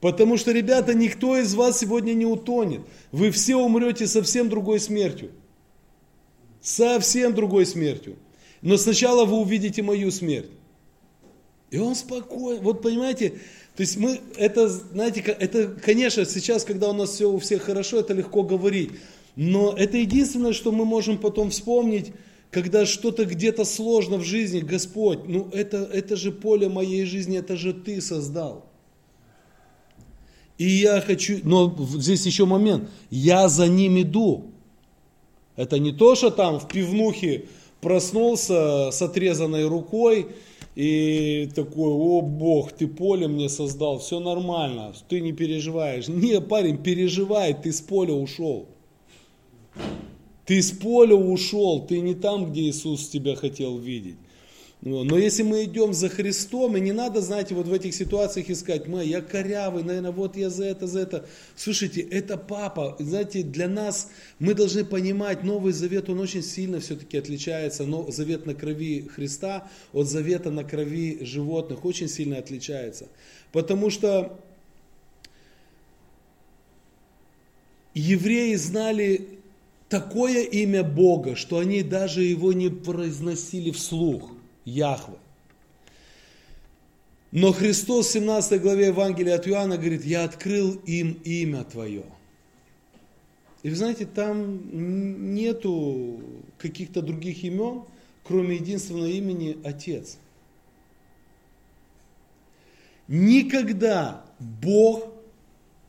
[0.00, 2.82] Потому что, ребята, никто из вас сегодня не утонет.
[3.10, 5.32] Вы все умрете совсем другой смертью.
[6.60, 8.16] Совсем другой смертью.
[8.62, 10.50] Но сначала вы увидите мою смерть.
[11.70, 12.60] И он спокойно.
[12.62, 13.40] Вот понимаете,
[13.78, 18.00] то есть мы, это, знаете, это, конечно, сейчас, когда у нас все у всех хорошо,
[18.00, 18.90] это легко говорить.
[19.36, 22.10] Но это единственное, что мы можем потом вспомнить,
[22.50, 27.56] когда что-то где-то сложно в жизни, Господь, ну это, это же поле моей жизни, это
[27.56, 28.66] же Ты создал.
[30.56, 34.50] И я хочу, но здесь еще момент, я за ним иду.
[35.54, 37.44] Это не то, что там в пивнухе
[37.80, 40.34] проснулся с отрезанной рукой
[40.78, 46.06] и такой, о Бог, ты поле мне создал, все нормально, ты не переживаешь.
[46.08, 48.68] Не, парень, переживай, ты с поля ушел.
[50.46, 54.18] Ты с поля ушел, ты не там, где Иисус тебя хотел видеть.
[54.80, 58.86] Но если мы идем за Христом, и не надо, знаете, вот в этих ситуациях искать,
[58.86, 61.26] мы, я корявый, наверное, вот я за это, за это.
[61.56, 64.08] Слушайте, это папа, знаете, для нас,
[64.38, 69.68] мы должны понимать, Новый Завет, он очень сильно все-таки отличается, но Завет на крови Христа
[69.92, 73.08] от Завета на крови животных очень сильно отличается.
[73.50, 74.38] Потому что
[77.94, 79.28] евреи знали
[79.88, 84.37] такое имя Бога, что они даже его не произносили вслух.
[84.68, 85.16] Яхве.
[87.30, 92.04] Но Христос в 17 главе Евангелия от Иоанна говорит, я открыл им имя Твое.
[93.62, 96.20] И вы знаете, там нету
[96.58, 97.82] каких-то других имен,
[98.24, 100.16] кроме единственного имени Отец.
[103.08, 105.12] Никогда Бог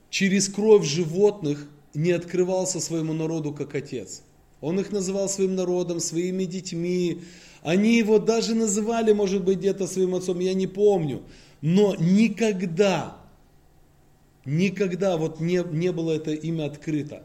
[0.09, 4.23] через кровь животных не открывался своему народу как Отец.
[4.61, 7.21] Он их называл своим народом, своими детьми,
[7.62, 11.24] они его даже называли, может быть, где-то своим отцом, я не помню.
[11.62, 13.18] Но никогда,
[14.45, 17.24] никогда вот не, не было это имя открыто.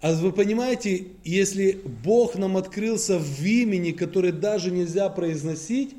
[0.00, 5.94] А вы понимаете, если Бог нам открылся в имени, которое даже нельзя произносить,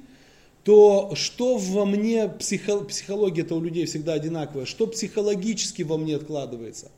[0.64, 6.92] то что во мне, психо, психология-то у людей всегда одинаковая, что психологически во мне откладывается?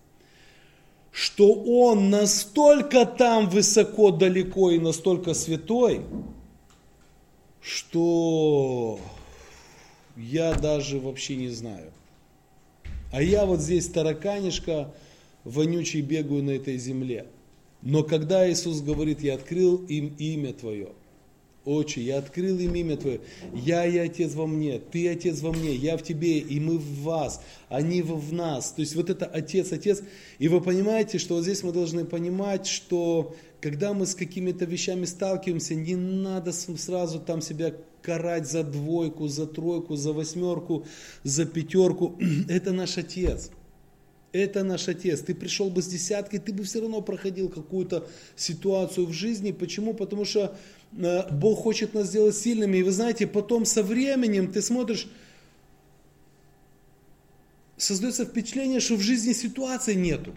[1.11, 6.01] Что Он настолько там высоко, далеко и настолько святой,
[7.65, 8.99] что
[10.15, 11.91] я даже вообще не знаю.
[13.11, 14.93] А я вот здесь тараканишка,
[15.43, 17.25] вонючий бегаю на этой земле.
[17.81, 20.89] Но когда Иисус говорит, я открыл им имя Твое,
[21.65, 23.21] Отче, я открыл им имя Твое,
[23.53, 27.01] я и Отец во мне, Ты Отец во мне, я в Тебе, и мы в
[27.01, 28.71] вас, они в нас.
[28.71, 30.03] То есть вот это Отец, Отец.
[30.37, 33.35] И вы понимаете, что вот здесь мы должны понимать, что
[33.65, 39.47] когда мы с какими-то вещами сталкиваемся, не надо сразу там себя карать за двойку, за
[39.47, 40.85] тройку, за восьмерку,
[41.23, 42.15] за пятерку.
[42.47, 43.49] Это наш Отец.
[44.33, 45.21] Это наш Отец.
[45.21, 49.51] Ты пришел бы с десяткой, ты бы все равно проходил какую-то ситуацию в жизни.
[49.51, 49.95] Почему?
[49.95, 50.55] Потому что
[50.95, 52.77] э, Бог хочет нас сделать сильными.
[52.77, 55.07] И вы знаете, потом со временем ты смотришь,
[57.77, 60.35] создается впечатление, что в жизни ситуации нету.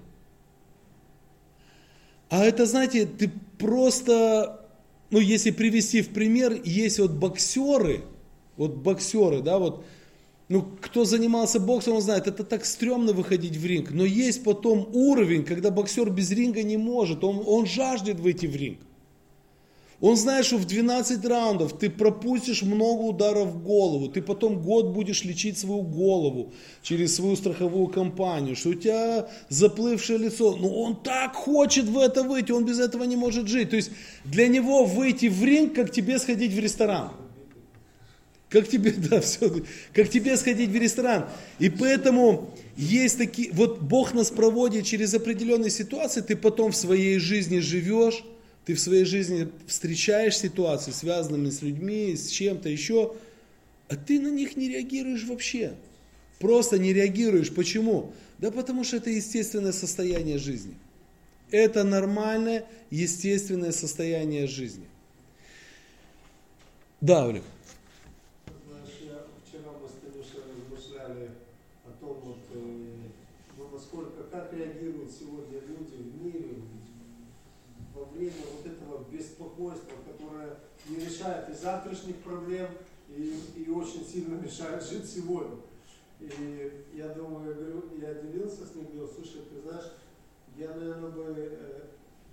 [2.31, 4.69] А это, знаете, ты просто,
[5.11, 8.03] ну, если привести в пример, есть вот боксеры,
[8.57, 9.85] вот боксеры, да, вот,
[10.49, 14.89] ну, кто занимался боксом, он знает, это так стрёмно выходить в ринг, но есть потом
[14.93, 18.81] уровень, когда боксер без ринга не может, он, он жаждет выйти в ринг.
[20.01, 24.93] Он знает, что в 12 раундов ты пропустишь много ударов в голову, ты потом год
[24.93, 30.57] будешь лечить свою голову через свою страховую компанию, что у тебя заплывшее лицо.
[30.57, 33.71] Но он так хочет в это выйти, он без этого не может жить.
[33.71, 33.91] То есть
[34.25, 37.11] для него выйти в ринг, как тебе сходить в ресторан.
[38.49, 39.53] Как тебе, да, все,
[39.93, 41.27] как тебе сходить в ресторан.
[41.59, 47.19] И поэтому есть такие, вот Бог нас проводит через определенные ситуации, ты потом в своей
[47.19, 48.23] жизни живешь,
[48.69, 53.15] ты в своей жизни встречаешь ситуации, связанные с людьми, с чем-то еще,
[53.89, 55.73] а ты на них не реагируешь вообще.
[56.39, 57.51] Просто не реагируешь.
[57.51, 58.13] Почему?
[58.37, 60.75] Да потому что это естественное состояние жизни.
[61.51, 64.85] Это нормальное, естественное состояние жизни.
[67.01, 67.45] Да, Олег.
[68.67, 71.31] Знаешь, я, вчера мы с Танюшей размышляли
[71.87, 72.59] о том, вот, э,
[73.57, 76.49] ну, насколько, как реагируют сегодня люди в мире
[77.99, 80.57] во время вот этого беспокойства, которое
[81.19, 82.69] не решает и завтрашних проблем,
[83.09, 85.57] и, и очень сильно мешает жить сегодня.
[86.21, 89.93] И я думаю, я, говорю, я делился с ним, говорю, слушай, ты знаешь,
[90.57, 91.87] я, наверное, бы, э,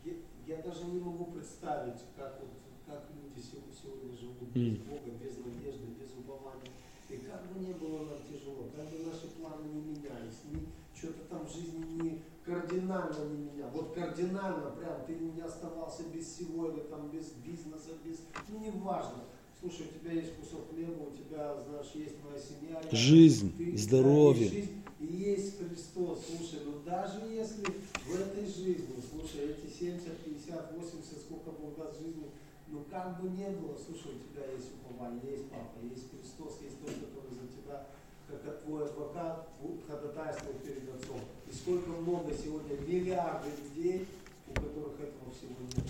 [0.04, 0.14] я,
[0.48, 2.50] я даже не могу представить, как, вот,
[2.88, 4.80] как люди сего- сегодня живут без.
[4.80, 6.72] Бога, без надежды, без упования.
[7.10, 10.66] И как бы не было нам тяжело, как бы наши планы не менялись, ни,
[10.98, 13.74] что-то там в жизни не кардинально не менялось.
[13.74, 18.20] Вот кардинально прям ты не оставался без всего, или там без бизнеса, без,
[18.50, 19.24] ну неважно.
[19.60, 22.82] Слушай, у тебя есть кусок хлеба, у тебя, знаешь, есть моя семья.
[22.92, 24.44] Жизнь, ты- да, здоровье.
[24.44, 26.26] есть жизнь, и есть Христос.
[26.28, 32.00] Слушай, ну даже если в этой жизни, слушай, эти 70, 50, 80, сколько Бог даст
[32.00, 32.30] жизни,
[32.68, 36.80] ну как бы не было, слушай, у тебя есть упование, есть Папа, есть Христос, есть
[36.82, 37.88] тот, который за тебя,
[38.28, 41.22] как твой адвокат, будет ходатайствовать перед Отцом.
[41.50, 44.08] И сколько много сегодня, миллиарды людей,
[44.48, 45.86] у которых этого всего нет.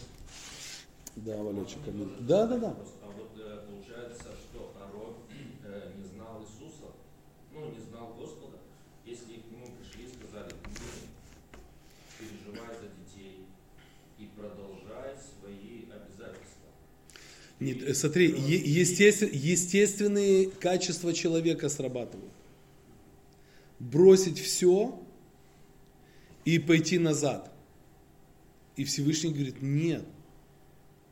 [1.15, 2.25] Да, Валечка, комментарий.
[2.25, 2.75] Да, да, да.
[3.01, 5.15] А вот э, получается, что Арон
[5.63, 6.91] э, не знал Иисуса,
[7.53, 8.57] ну, не знал Господа,
[9.05, 11.05] если к нему пришли и сказали, «Мы
[12.19, 13.45] переживай за детей
[14.17, 16.55] и продолжай свои обязательства.
[17.60, 22.32] Нет, э, смотри, естествен- естественные качества человека срабатывают.
[23.80, 24.99] Бросить все
[26.43, 27.51] и пойти назад.
[28.76, 30.03] И Всевышний говорит, нет,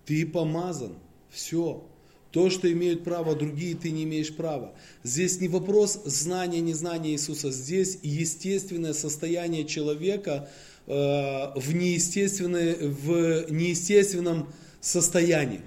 [0.06, 0.94] ты помазан,
[1.30, 1.86] все.
[2.32, 4.74] То, что имеют право другие, ты не имеешь права.
[5.04, 7.52] Здесь не вопрос знания, незнания Иисуса.
[7.52, 10.50] Здесь естественное состояние человека
[10.88, 15.62] э, в, неестественное, в неестественном состоянии.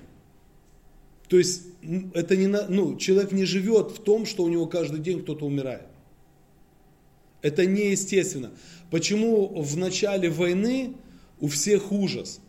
[1.28, 1.62] То есть
[2.14, 5.86] это не ну, человек не живет в том, что у него каждый день кто-то умирает.
[7.42, 8.50] Это неестественно.
[8.90, 10.94] Почему в начале войны
[11.40, 12.40] у всех ужас,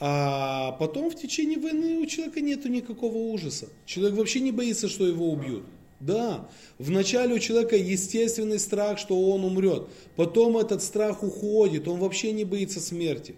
[0.00, 3.68] а потом в течение войны у человека нет никакого ужаса.
[3.84, 5.64] Человек вообще не боится, что его убьют.
[6.00, 6.48] Да,
[6.78, 9.88] в начале у человека естественный страх, что он умрет.
[10.14, 13.34] Потом этот страх уходит, он вообще не боится смерти.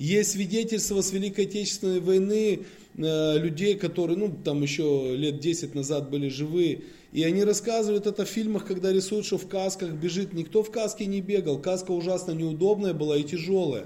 [0.00, 2.60] Есть свидетельства с Великой Отечественной войны
[2.96, 8.24] э, людей, которые, ну, там еще лет 10 назад были живы, и они рассказывают это
[8.24, 10.32] в фильмах, когда рисуют, что в касках бежит.
[10.32, 13.84] Никто в каске не бегал, каска ужасно неудобная была и тяжелая.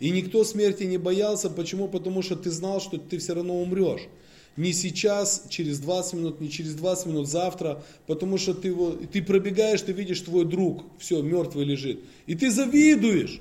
[0.00, 1.88] И никто смерти не боялся, почему?
[1.88, 4.02] Потому что ты знал, что ты все равно умрешь.
[4.58, 9.22] Не сейчас, через 20 минут, не через 20 минут, завтра, потому что ты, его, ты
[9.22, 12.00] пробегаешь, ты видишь, твой друг, все, мертвый лежит.
[12.26, 13.40] И ты завидуешь.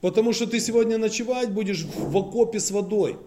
[0.00, 3.18] Потому что ты сегодня ночевать будешь в окопе с водой.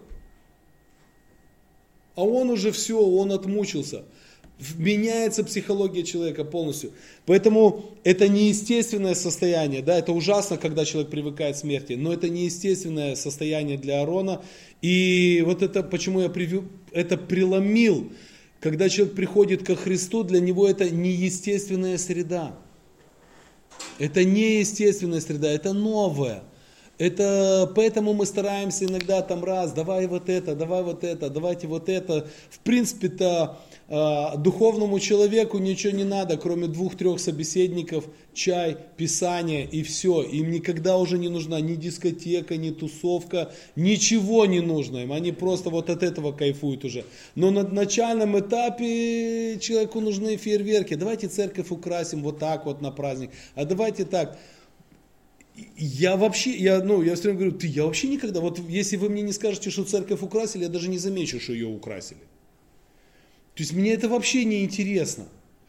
[2.16, 4.04] А он уже все, он отмучился.
[4.78, 6.92] Меняется психология человека полностью.
[7.26, 9.82] Поэтому это неестественное состояние.
[9.82, 14.42] Да, это ужасно, когда человек привыкает к смерти, но это неестественное состояние для Аарона.
[14.80, 18.12] И вот это, почему я привю, это преломил.
[18.60, 22.56] Когда человек приходит ко Христу, для него это неестественная среда.
[23.98, 26.44] Это неестественная среда, это новое.
[27.04, 31.90] Это поэтому мы стараемся иногда там раз, давай вот это, давай вот это, давайте вот
[31.90, 32.26] это.
[32.48, 33.58] В принципе-то
[33.88, 40.22] э, духовному человеку ничего не надо, кроме двух-трех собеседников, чай, писание и все.
[40.22, 45.12] Им никогда уже не нужна ни дискотека, ни тусовка, ничего не нужно им.
[45.12, 47.04] Они просто вот от этого кайфуют уже.
[47.34, 50.94] Но на начальном этапе человеку нужны фейерверки.
[50.94, 53.30] Давайте церковь украсим вот так вот на праздник.
[53.56, 54.38] А давайте так
[55.76, 59.08] я вообще, я, ну, я все время говорю, ты, я вообще никогда, вот если вы
[59.08, 62.20] мне не скажете, что церковь украсили, я даже не замечу, что ее украсили.
[63.54, 65.26] То есть мне это вообще не интересно.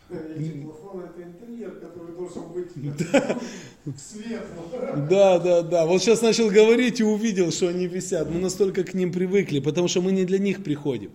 [0.09, 2.71] Эти плафоны это интерьер, который должен быть
[3.99, 5.07] светлым.
[5.07, 5.85] Да, да, да.
[5.85, 8.29] Вот сейчас начал говорить и увидел, что они висят.
[8.29, 11.11] Мы настолько к ним привыкли, потому что мы не для них приходим.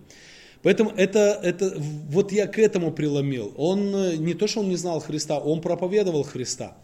[0.61, 3.53] Поэтому это, это, вот я к этому преломил.
[3.57, 6.77] Он э, не то, что он не знал Христа, он проповедовал Христа.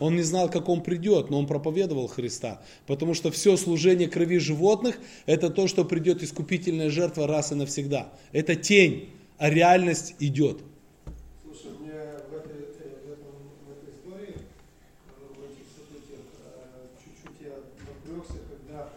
[0.00, 2.62] Он не знал, как он придет, но он проповедовал Христа.
[2.86, 8.12] Потому что все служение крови животных, это то, что придет искупительная жертва раз и навсегда.
[8.32, 10.58] Это тень, а реальность идет.
[11.42, 13.34] Слушай, мне в этой, э, в этом,
[13.66, 17.54] в этой истории, э, в этих событиях, э, чуть-чуть я
[17.86, 18.90] напрягся, когда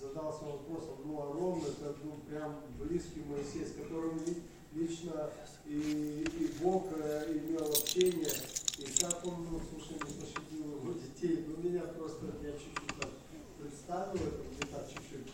[0.00, 4.42] задался вопросом, ну, Арон это ну, прям близкий Моисей, с которым ли-
[4.74, 5.30] лично
[5.66, 8.30] и, и Бог э, имел общение,
[8.78, 11.44] и как он, ну, слушай, не пощадил его детей.
[11.48, 13.10] Ну, меня просто, я чуть-чуть так
[13.58, 15.32] представил это, не так чуть-чуть.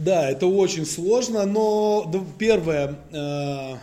[0.00, 3.76] Да, это очень сложно, но первое, э,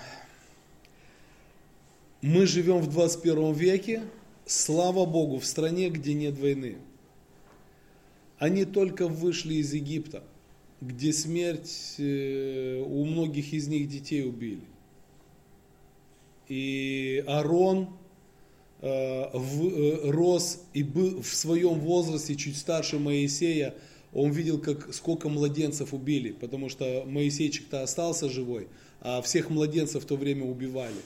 [2.23, 4.01] мы живем в 21 веке,
[4.43, 6.77] слава Богу, в стране, где нет войны.
[8.39, 10.23] Они только вышли из Египта,
[10.81, 14.65] где смерть, э, у многих из них детей убили.
[16.47, 17.89] И Арон
[18.81, 23.75] э, рос и был в своем возрасте чуть старше Моисея,
[24.13, 28.67] он видел, как, сколько младенцев убили, потому что Моисейчик-то остался живой,
[29.01, 31.01] а всех младенцев в то время убивали.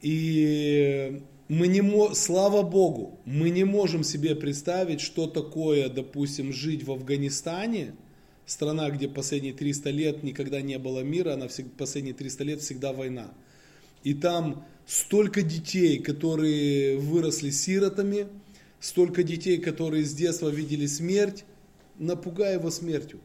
[0.00, 2.14] И мы не мо...
[2.14, 7.94] слава Богу, мы не можем себе представить, что такое, допустим, жить в Афганистане,
[8.46, 12.92] страна, где последние 300 лет никогда не было мира, она всег- последние 300 лет всегда
[12.92, 13.32] война.
[14.04, 18.26] И там столько детей, которые выросли сиротами,
[18.80, 21.44] столько детей, которые с детства видели смерть,
[21.98, 23.20] напугай его смертью.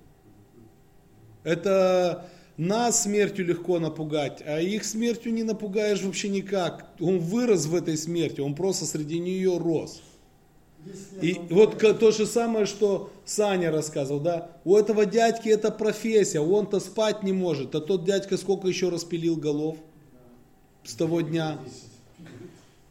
[1.44, 6.88] Это нас смертью легко напугать, а их смертью не напугаешь вообще никак.
[7.00, 10.02] Он вырос в этой смерти, он просто среди нее рос.
[10.86, 16.41] Если И вот то же самое, что Саня рассказывал, да, у этого дядьки это профессия,
[16.41, 19.78] он-то спать не может, а тот дядька сколько еще распилил голов
[20.84, 21.58] с того дня.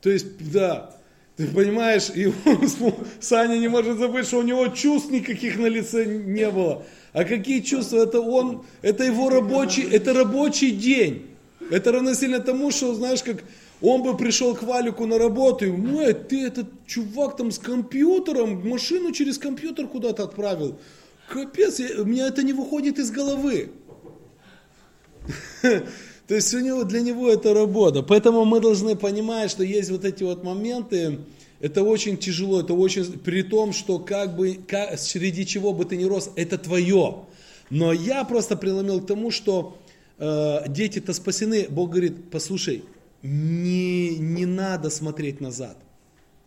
[0.01, 0.97] То есть, да,
[1.37, 2.69] ты понимаешь, и он
[3.21, 6.85] Саня не может забыть, что у него чувств никаких на лице не было.
[7.13, 7.99] А какие чувства?
[8.03, 11.27] Это он, это его рабочий, это рабочий день.
[11.71, 13.45] Это равносильно тому, что, знаешь, как
[13.81, 18.69] он бы пришел к Валику на работу, и, «Ой, ты этот чувак там с компьютером,
[18.69, 20.79] машину через компьютер куда-то отправил.
[21.29, 23.71] Капец, я- у меня это не выходит из головы.
[26.33, 28.03] То есть у него, для него это работа.
[28.03, 31.19] Поэтому мы должны понимать, что есть вот эти вот моменты,
[31.61, 35.99] это очень тяжело, это очень, при том, что как бы, как, среди чего бы ты
[35.99, 37.17] ни рос, это твое.
[37.69, 39.77] Но я просто преломил к тому, что
[40.17, 41.67] э, дети-то спасены.
[41.69, 42.83] Бог говорит, послушай,
[43.23, 45.77] не, не надо смотреть назад.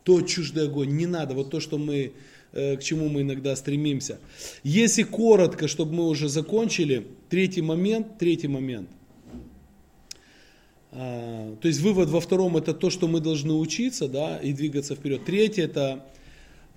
[0.01, 1.35] То чуждый огонь, не надо.
[1.35, 2.13] Вот то, что мы,
[2.53, 4.17] э, к чему мы иногда стремимся.
[4.63, 8.89] Если коротко, чтобы мы уже закончили, третий момент, третий момент.
[10.97, 14.95] А, то есть вывод во втором это то, что мы должны учиться, да, и двигаться
[14.95, 15.25] вперед.
[15.25, 16.05] Третье это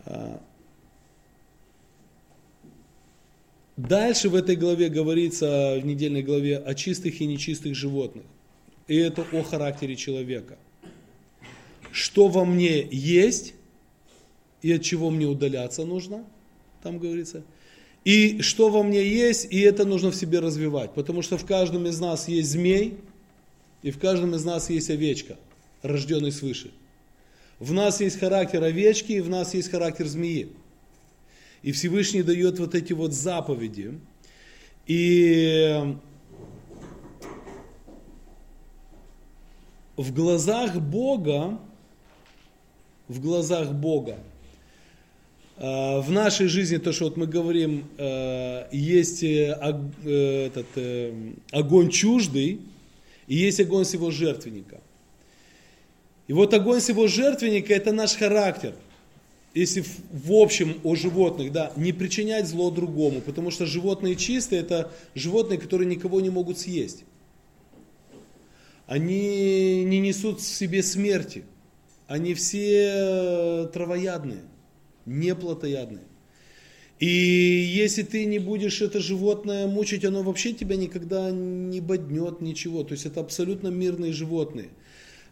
[0.05, 0.43] а,
[3.77, 8.25] дальше в этой главе говорится, в недельной главе, о чистых и нечистых животных.
[8.89, 10.59] И это о характере человека.
[11.93, 13.55] Что во мне есть
[14.63, 16.25] и от чего мне удаляться нужно,
[16.83, 17.45] там говорится.
[18.05, 20.95] И что во мне есть, и это нужно в себе развивать.
[20.95, 22.99] Потому что в каждом из нас есть змей,
[23.83, 25.37] и в каждом из нас есть овечка,
[25.83, 26.71] рожденный свыше.
[27.59, 30.49] В нас есть характер овечки, и в нас есть характер змеи.
[31.63, 33.99] И Всевышний дает вот эти вот заповеди.
[34.87, 35.97] И
[39.97, 41.59] в глазах Бога,
[43.09, 44.19] в глазах Бога,
[45.57, 49.59] э, в нашей жизни, то, что вот мы говорим, э, есть э,
[50.05, 52.61] э, этот, э, огонь чуждый,
[53.29, 54.81] и есть огонь всего жертвенника.
[56.27, 58.75] И вот огонь всего жертвенника это наш характер.
[59.55, 64.63] Если в, в общем о животных, да, не причинять зло другому, потому что животные чистые,
[64.63, 67.05] это животные, которые никого не могут съесть.
[68.87, 71.45] Они не несут в себе смерти.
[72.07, 74.41] Они все травоядные,
[75.05, 76.05] не плотоядные.
[76.99, 82.83] И если ты не будешь это животное мучить, оно вообще тебя никогда не боднет, ничего.
[82.83, 84.71] То есть это абсолютно мирные животные.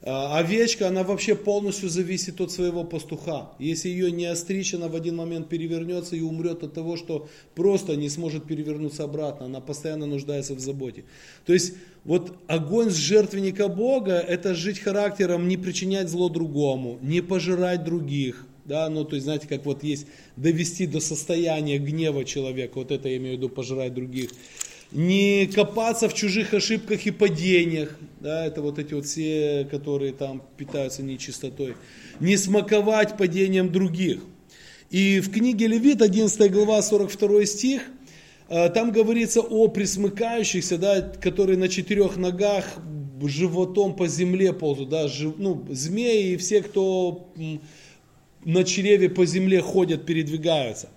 [0.02, 3.50] А овечка, она вообще полностью зависит от своего пастуха.
[3.58, 7.96] Если ее не остричь, она в один момент перевернется и умрет от того, что просто
[7.96, 9.46] не сможет перевернуться обратно.
[9.46, 11.04] Она постоянно нуждается в заботе.
[11.44, 11.74] То есть
[12.04, 18.46] вот огонь с жертвенника Бога, это жить характером, не причинять зло другому, не пожирать других.
[18.66, 23.08] Да, ну, то есть, знаете, как вот есть довести до состояния гнева человека, вот это
[23.08, 24.30] я имею в виду, пожирать других.
[24.90, 30.42] не копаться в чужих ошибках и падениях, да, это вот эти вот все, которые там
[30.56, 31.76] питаются нечистотой,
[32.18, 34.20] не смаковать падением других.
[34.90, 37.82] И в книге Левит, 11 глава, 42 стих,
[38.48, 42.64] э, там говорится о присмыкающихся, да, которые на четырех ногах
[43.22, 47.28] животом по земле ползут, да, жив, ну, змеи и все, кто
[48.46, 50.88] на чреве по земле ходят, передвигаются.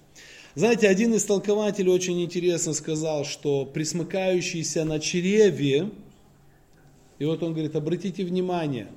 [0.54, 5.90] Знаете, один из толкователей очень интересно сказал, что присмыкающийся на чреве,
[7.18, 8.88] и вот он говорит, обратите внимание,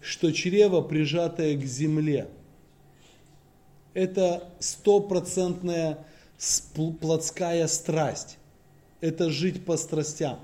[0.00, 2.28] что чрево прижатое к земле,
[3.92, 5.98] это стопроцентная
[7.00, 8.38] плотская страсть.
[9.00, 10.38] Это жить по страстям.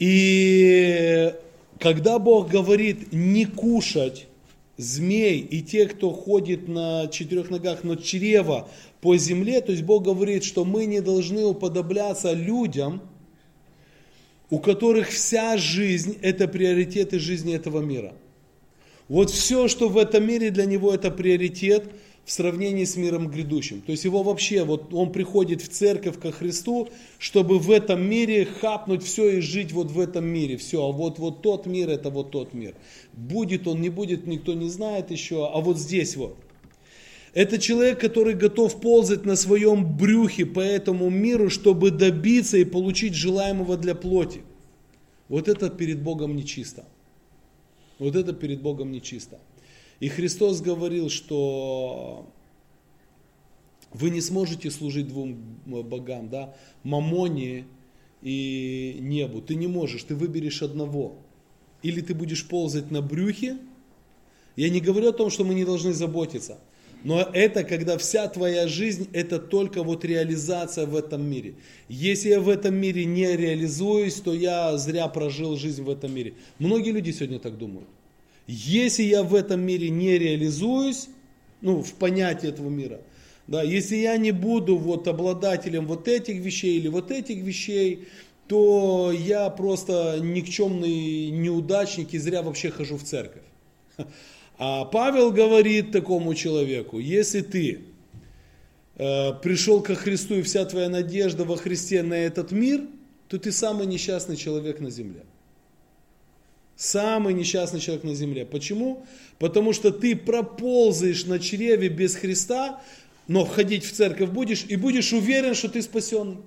[0.00, 1.32] И
[1.78, 4.26] когда Бог говорит не кушать
[4.76, 8.68] змей и те, кто ходит на четырех ногах, но чрево
[9.00, 13.02] по земле, то есть Бог говорит, что мы не должны уподобляться людям,
[14.50, 18.14] у которых вся жизнь– это приоритеты жизни этого мира.
[19.08, 21.90] Вот все, что в этом мире для него это приоритет–
[22.26, 23.80] в сравнении с миром грядущим.
[23.82, 26.88] То есть его вообще, вот он приходит в церковь ко Христу,
[27.18, 30.56] чтобы в этом мире хапнуть все и жить вот в этом мире.
[30.56, 32.74] Все, а вот, вот тот мир, это вот тот мир.
[33.12, 36.36] Будет он, не будет, никто не знает еще, а вот здесь вот.
[37.32, 43.14] Это человек, который готов ползать на своем брюхе по этому миру, чтобы добиться и получить
[43.14, 44.40] желаемого для плоти.
[45.28, 46.86] Вот это перед Богом нечисто.
[48.00, 49.38] Вот это перед Богом нечисто.
[50.00, 52.26] И Христос говорил, что
[53.92, 57.64] вы не сможете служить двум богам, да, мамоне
[58.22, 59.40] и небу.
[59.40, 61.16] Ты не можешь, ты выберешь одного.
[61.82, 63.58] Или ты будешь ползать на брюхе.
[64.56, 66.58] Я не говорю о том, что мы не должны заботиться.
[67.04, 71.54] Но это когда вся твоя жизнь, это только вот реализация в этом мире.
[71.88, 76.34] Если я в этом мире не реализуюсь, то я зря прожил жизнь в этом мире.
[76.58, 77.88] Многие люди сегодня так думают.
[78.46, 81.08] Если я в этом мире не реализуюсь,
[81.60, 83.00] ну, в понятии этого мира,
[83.46, 88.08] да, если я не буду вот обладателем вот этих вещей или вот этих вещей,
[88.48, 93.42] то я просто никчемный неудачник и зря вообще хожу в церковь.
[94.58, 97.80] А Павел говорит такому человеку, если ты
[98.96, 102.80] э, пришел ко Христу и вся твоя надежда во Христе на этот мир,
[103.28, 105.24] то ты самый несчастный человек на земле.
[106.76, 108.44] Самый несчастный человек на земле.
[108.44, 109.06] Почему?
[109.38, 112.82] Потому что ты проползаешь на чреве без Христа,
[113.28, 116.38] но ходить в церковь будешь и будешь уверен, что ты спасенный.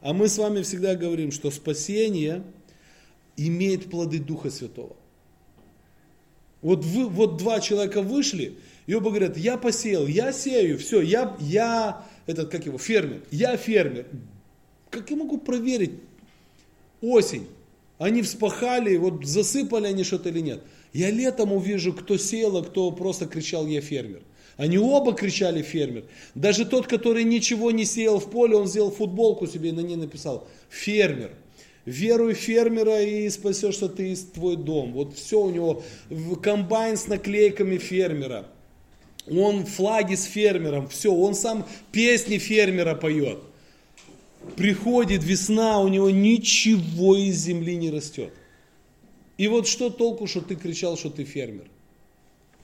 [0.00, 2.42] А мы с вами всегда говорим, что спасение
[3.36, 4.96] имеет плоды Духа Святого.
[6.62, 8.54] Вот, вы, вот два человека вышли,
[8.86, 13.56] и оба говорят, я посеял, я сею, все, я, я этот, как его, фермер, я
[13.56, 14.06] фермер.
[14.90, 15.92] Как я могу проверить
[17.00, 17.46] осень?
[18.00, 20.62] Они вспахали, вот засыпали они что-то или нет.
[20.94, 24.22] Я летом увижу, кто сел, а кто просто кричал «я фермер».
[24.56, 26.04] Они оба кричали «фермер».
[26.34, 29.96] Даже тот, который ничего не сеял в поле, он сделал футболку себе и на ней
[29.96, 31.30] написал «фермер».
[31.84, 34.94] Веруй фермера и спасешься ты из твой дом.
[34.94, 35.82] Вот все у него,
[36.42, 38.46] комбайн с наклейками фермера.
[39.30, 43.40] Он флаги с фермером, все, он сам песни фермера поет
[44.56, 48.32] приходит весна, у него ничего из земли не растет.
[49.38, 51.68] И вот что толку, что ты кричал, что ты фермер?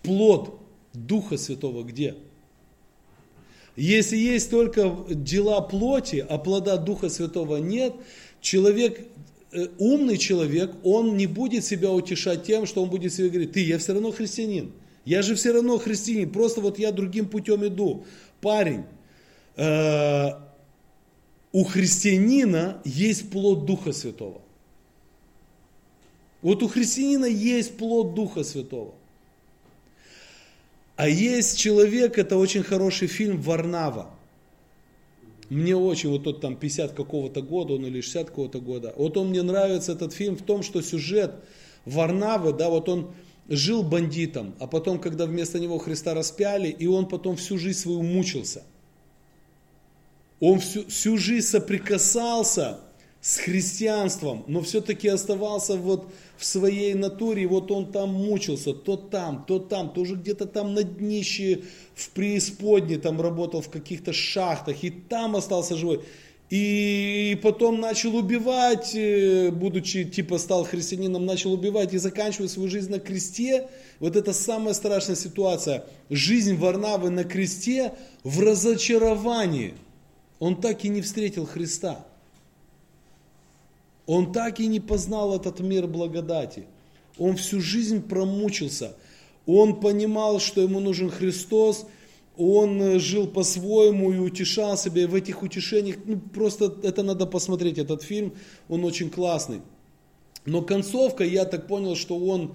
[0.02, 0.60] Плод
[0.92, 2.16] Духа Святого где?
[3.76, 7.94] Если есть только дела плоти, а плода Духа Святого нет,
[8.40, 9.06] человек,
[9.52, 13.60] э, умный человек, он не будет себя утешать тем, что он будет себе говорить, ты,
[13.60, 14.72] я все равно христианин,
[15.04, 18.04] я же все равно христианин, просто вот я другим путем иду.
[18.40, 18.84] Парень,
[19.56, 20.30] э,
[21.56, 24.42] у христианина есть плод Духа Святого.
[26.42, 28.92] Вот у христианина есть плод Духа Святого.
[30.96, 34.10] А есть человек, это очень хороший фильм Варнава.
[35.48, 38.92] Мне очень, вот тот там 50 какого-то года, он или 60 какого-то года.
[38.94, 41.36] Вот он мне нравится, этот фильм, в том, что сюжет
[41.86, 43.14] Варнавы, да, вот он
[43.48, 48.02] жил бандитом, а потом, когда вместо него Христа распяли, и он потом всю жизнь свою
[48.02, 48.62] мучился–
[50.40, 52.80] он всю, всю жизнь соприкасался
[53.20, 59.44] с христианством, но все-таки оставался вот в своей натуре, вот он там мучился, то там,
[59.48, 61.62] то там, тоже где-то там на днище
[61.94, 66.02] в преисподне, там работал в каких-то шахтах, и там остался живой.
[66.50, 72.92] И потом начал убивать, э, будучи типа стал христианином, начал убивать и заканчивая свою жизнь
[72.92, 73.66] на кресте.
[73.98, 75.86] Вот это самая страшная ситуация.
[76.08, 79.74] Жизнь Варнавы на кресте в разочаровании–
[80.38, 82.06] он так и не встретил Христа.
[84.06, 86.64] Он так и не познал этот мир благодати.
[87.18, 88.94] Он всю жизнь промучился.
[89.46, 91.86] Он понимал, что ему нужен Христос,
[92.36, 95.02] он э, жил по-своему и утешал себя.
[95.02, 98.34] И в этих утешениях, ну просто это надо посмотреть, этот фильм,
[98.68, 99.62] он очень классный.
[100.44, 102.54] Но концовка, я так понял, что он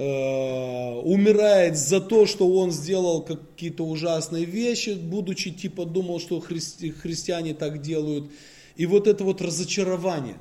[0.00, 7.52] умирает за то, что он сделал какие-то ужасные вещи, будучи типа думал, что христи, христиане
[7.52, 8.30] так делают.
[8.76, 10.36] И вот это вот разочарование,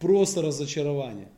[0.00, 1.28] просто разочарование.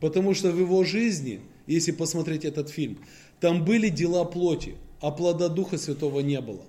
[0.00, 2.98] Потому что в его жизни, если посмотреть этот фильм,
[3.40, 6.62] там были дела плоти а плода Духа Святого не было.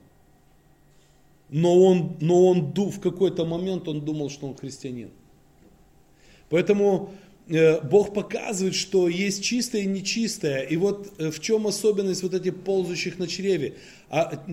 [1.49, 5.11] Но он, но он в какой-то момент он думал, что он христианин.
[6.49, 10.61] Поэтому э, Бог показывает, что есть чистое и нечистое.
[10.61, 13.75] И вот э, в чем особенность вот этих ползущих на чреве.
[14.09, 14.45] А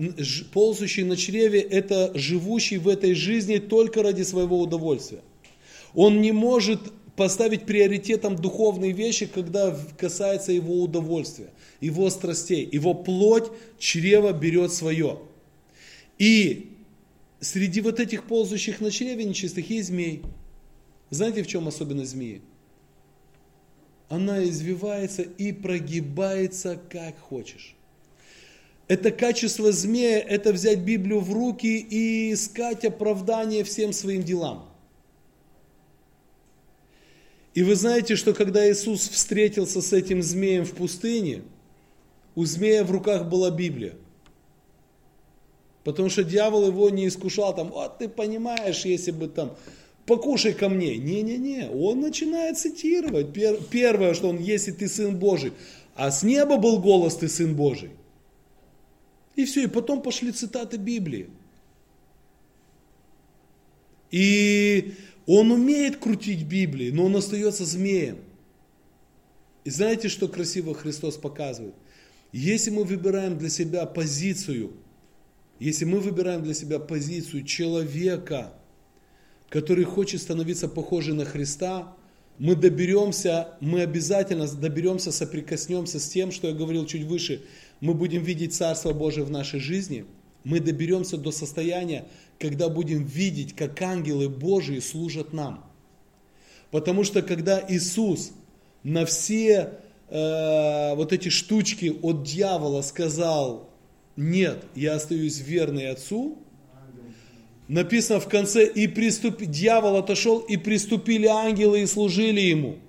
[0.51, 5.21] ползущий на чреве это живущий в этой жизни только ради своего удовольствия.
[5.93, 6.81] Он не может
[7.15, 12.67] поставить приоритетом духовные вещи, когда касается его удовольствия, его страстей.
[12.69, 15.19] Его плоть, чрево берет свое.
[16.17, 16.71] И
[17.39, 20.23] среди вот этих ползающих на чреве нечистых есть змей.
[21.09, 22.41] Знаете, в чем особенность змеи?
[24.11, 27.77] Она извивается и прогибается как хочешь.
[28.89, 34.69] Это качество змея, это взять Библию в руки и искать оправдание всем своим делам.
[37.53, 41.43] И вы знаете, что когда Иисус встретился с этим змеем в пустыне,
[42.35, 43.93] у змея в руках была Библия.
[45.85, 49.55] Потому что дьявол его не искушал там, вот ты понимаешь, если бы там,
[50.05, 50.97] покушай ко мне.
[50.97, 53.33] Не-не-не, он начинает цитировать.
[53.69, 55.53] Первое, что он, если ты сын Божий.
[55.95, 57.91] А с неба был голос, ты сын Божий.
[59.35, 61.29] И все, и потом пошли цитаты Библии.
[64.09, 64.93] И
[65.25, 68.17] он умеет крутить Библии, но он остается змеем.
[69.63, 71.75] И знаете, что красиво Христос показывает?
[72.33, 74.73] Если мы выбираем для себя позицию,
[75.59, 78.53] если мы выбираем для себя позицию человека,
[79.51, 81.93] который хочет становиться похожим на Христа,
[82.39, 87.43] мы доберемся, мы обязательно доберемся, соприкоснемся с тем, что я говорил чуть выше,
[87.81, 90.05] мы будем видеть Царство Божие в нашей жизни,
[90.45, 92.05] мы доберемся до состояния,
[92.39, 95.69] когда будем видеть, как ангелы Божии служат нам.
[96.71, 98.31] Потому что когда Иисус
[98.83, 99.79] на все
[100.09, 103.69] э, вот эти штучки от дьявола сказал,
[104.15, 106.39] нет, я остаюсь верный Отцу,
[107.71, 109.41] написано в конце, и приступ...
[109.41, 112.79] дьявол отошел, и приступили ангелы и служили ему.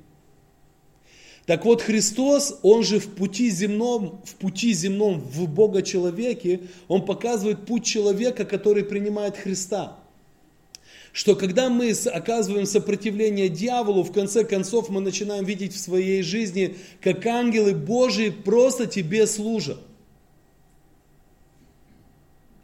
[1.47, 7.05] Так вот, Христос, Он же в пути земном, в пути земном, в Бога человеке, Он
[7.05, 9.99] показывает путь человека, который принимает Христа.
[11.13, 16.77] Что когда мы оказываем сопротивление дьяволу, в конце концов мы начинаем видеть в своей жизни,
[17.01, 19.79] как ангелы Божьи просто тебе служат.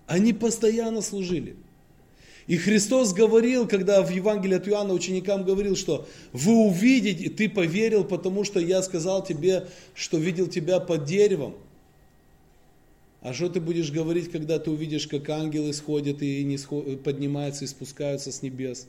[0.07, 1.57] Они постоянно служили.
[2.49, 8.05] И Христос говорил, когда в Евангелии от Иоанна ученикам говорил, что вы увидите, ты поверил,
[8.05, 11.55] потому что я сказал тебе, что видел тебя под деревом.
[13.21, 16.57] А что ты будешь говорить, когда ты увидишь, как ангелы сходят и не
[16.97, 18.87] поднимаются и спускаются с небес?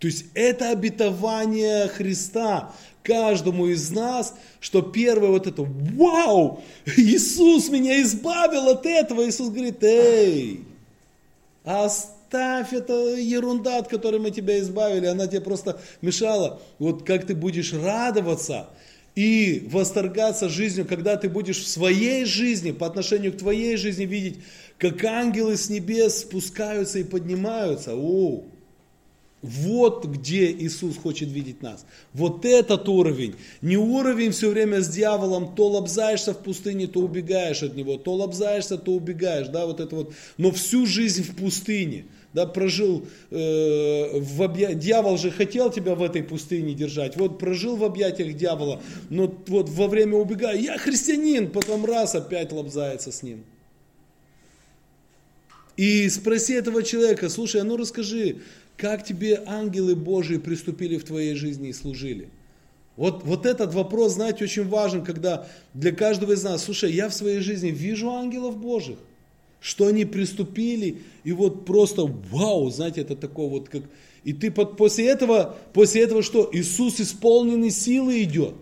[0.00, 2.74] То есть это обетование Христа
[3.04, 6.64] каждому из нас, что первое вот это, вау,
[6.96, 9.24] Иисус меня избавил от этого.
[9.24, 10.64] Иисус говорит, эй,
[11.62, 16.60] оставь оставь, это ерунда, от которой мы тебя избавили, она тебе просто мешала.
[16.78, 18.68] Вот как ты будешь радоваться
[19.14, 24.38] и восторгаться жизнью, когда ты будешь в своей жизни, по отношению к твоей жизни видеть,
[24.78, 27.94] как ангелы с небес спускаются и поднимаются.
[27.94, 28.42] О,
[29.44, 31.84] вот где Иисус хочет видеть нас.
[32.14, 33.34] Вот этот уровень.
[33.60, 38.14] Не уровень все время с дьяволом, то лобзаешься в пустыне, то убегаешь от него, то
[38.14, 40.14] лобзаешься, то убегаешь, да, вот это вот.
[40.38, 46.02] Но всю жизнь в пустыне да, прожил э, в объятиях, дьявол же хотел тебя в
[46.02, 51.50] этой пустыне держать, вот прожил в объятиях дьявола, но вот во время убегая, я христианин,
[51.50, 53.44] потом раз опять лобзается с ним.
[55.76, 58.36] И спроси этого человека, слушай, а ну расскажи,
[58.76, 62.28] как тебе ангелы Божии приступили в твоей жизни и служили?
[62.96, 67.14] Вот, вот этот вопрос, знаете, очень важен, когда для каждого из нас, слушай, я в
[67.14, 68.98] своей жизни вижу ангелов Божьих,
[69.60, 73.82] что они приступили, и вот просто вау, знаете, это такое вот как...
[74.22, 76.48] И ты под, после этого, после этого что?
[76.52, 78.54] Иисус исполненный силы идет.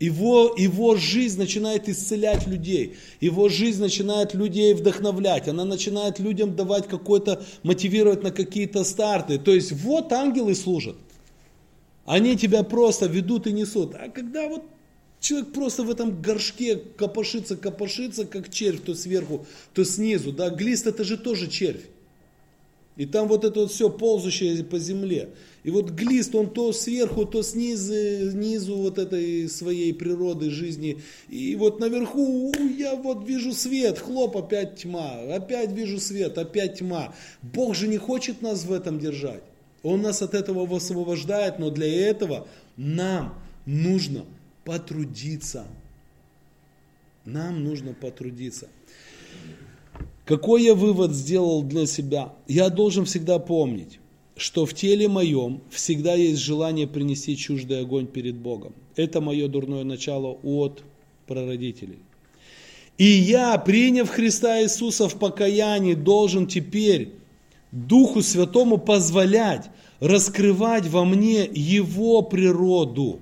[0.00, 2.96] Его, его жизнь начинает исцелять людей.
[3.20, 5.46] Его жизнь начинает людей вдохновлять.
[5.46, 9.38] Она начинает людям давать какой-то, мотивировать на какие-то старты.
[9.38, 10.96] То есть вот ангелы служат.
[12.06, 13.94] Они тебя просто ведут и несут.
[13.94, 14.64] А когда вот
[15.20, 20.32] человек просто в этом горшке копошится, копошится, как червь, то сверху, то снизу.
[20.32, 21.84] Да, глист это же тоже червь.
[23.00, 25.30] И там вот это вот все ползущее по земле.
[25.62, 27.94] И вот глист, он то сверху, то снизу,
[28.30, 31.00] снизу вот этой своей природы, жизни.
[31.30, 35.12] И вот наверху я вот вижу свет, хлоп, опять тьма.
[35.34, 37.14] Опять вижу свет, опять тьма.
[37.40, 39.44] Бог же не хочет нас в этом держать.
[39.82, 43.32] Он нас от этого освобождает, но для этого нам
[43.64, 44.26] нужно
[44.66, 45.64] потрудиться.
[47.24, 48.68] Нам нужно потрудиться.
[50.30, 52.32] Какой я вывод сделал для себя?
[52.46, 53.98] Я должен всегда помнить,
[54.36, 58.72] что в теле моем всегда есть желание принести чуждый огонь перед Богом.
[58.94, 60.84] Это мое дурное начало от
[61.26, 61.98] прародителей.
[62.96, 67.10] И я, приняв Христа Иисуса в покаянии, должен теперь
[67.72, 73.18] Духу Святому позволять раскрывать во мне Его природу.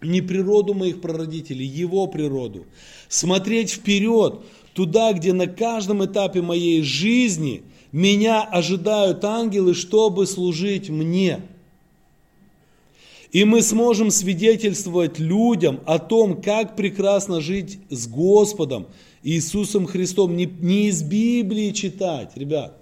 [0.00, 2.64] Не природу моих прародителей, Его природу.
[3.10, 4.40] Смотреть вперед,
[4.80, 11.42] туда, где на каждом этапе моей жизни– меня ожидают ангелы, чтобы служить мне.
[13.32, 18.86] И мы сможем свидетельствовать людям о том, как прекрасно жить с Господом
[19.22, 20.36] Иисусом Христом.
[20.36, 22.76] Не, не из Библии читать, ребят.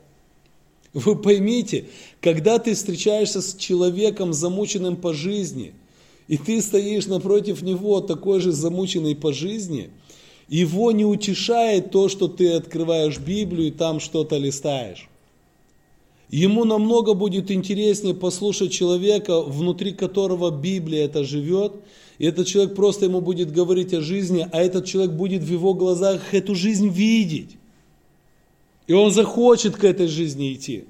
[0.94, 1.86] Вы поймите,
[2.20, 5.74] когда ты встречаешься с человеком, замученным по жизни,
[6.28, 9.90] и ты стоишь напротив него, такой же замученный по жизни–
[10.48, 15.08] его не утешает то, что ты открываешь Библию и там что-то листаешь.
[16.30, 21.72] Ему намного будет интереснее послушать человека, внутри которого Библия это живет,
[22.18, 25.72] и этот человек просто ему будет говорить о жизни, а этот человек будет в его
[25.72, 27.56] глазах эту жизнь видеть.
[28.86, 30.84] И он захочет к этой жизни идти.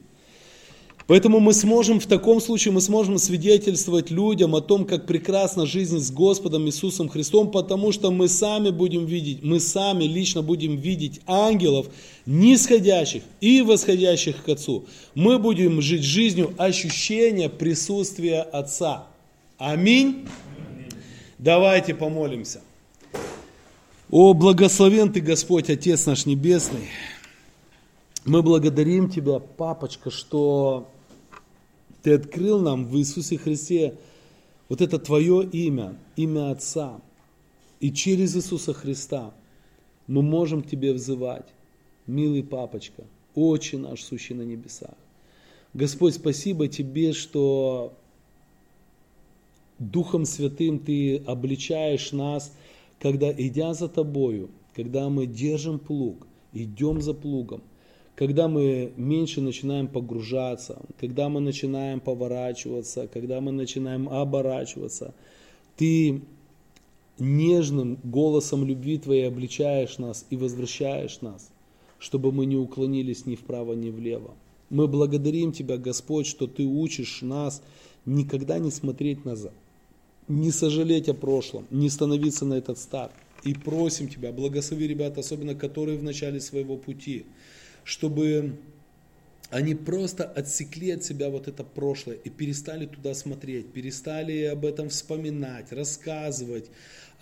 [1.08, 5.98] Поэтому мы сможем, в таком случае мы сможем свидетельствовать людям о том, как прекрасна жизнь
[6.00, 11.22] с Господом Иисусом Христом, потому что мы сами будем видеть, мы сами лично будем видеть
[11.26, 11.86] ангелов,
[12.26, 14.84] нисходящих и восходящих к Отцу.
[15.14, 19.06] Мы будем жить жизнью ощущения присутствия Отца.
[19.56, 20.28] Аминь.
[21.38, 22.60] Давайте помолимся.
[24.10, 26.90] О, благословен Ты, Господь, Отец наш Небесный.
[28.26, 30.86] Мы благодарим Тебя, Папочка, что
[32.08, 33.98] ты открыл нам в Иисусе Христе
[34.70, 37.02] вот это Твое имя, имя Отца.
[37.80, 39.34] И через Иисуса Христа
[40.06, 41.44] мы можем к Тебе взывать,
[42.06, 43.04] милый Папочка,
[43.34, 44.94] Отче наш, сущий на небесах.
[45.74, 47.92] Господь, спасибо Тебе, что
[49.78, 52.54] Духом Святым Ты обличаешь нас,
[53.00, 57.60] когда, идя за Тобою, когда мы держим плуг, идем за плугом–
[58.18, 65.14] когда мы меньше начинаем погружаться, когда мы начинаем поворачиваться, когда мы начинаем оборачиваться,
[65.76, 66.22] ты
[67.20, 71.52] нежным голосом любви Твоей обличаешь нас и возвращаешь нас,
[72.00, 74.34] чтобы мы не уклонились ни вправо, ни влево.
[74.68, 77.62] Мы благодарим Тебя, Господь, что Ты учишь нас
[78.04, 79.54] никогда не смотреть назад,
[80.26, 83.12] не сожалеть о прошлом, не становиться на этот старт.
[83.44, 87.24] И просим Тебя, благослови ребят, особенно которые в начале своего пути,
[87.88, 88.58] чтобы
[89.48, 94.90] они просто отсекли от себя вот это прошлое и перестали туда смотреть, перестали об этом
[94.90, 96.66] вспоминать, рассказывать,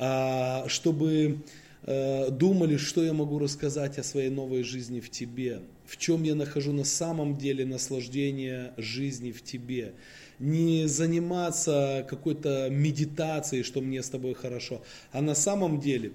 [0.00, 1.38] а, чтобы
[1.84, 6.34] э, думали, что я могу рассказать о своей новой жизни в тебе, в чем я
[6.34, 9.94] нахожу на самом деле наслаждение жизни в тебе.
[10.40, 14.82] Не заниматься какой-то медитацией, что мне с тобой хорошо,
[15.12, 16.10] а на самом деле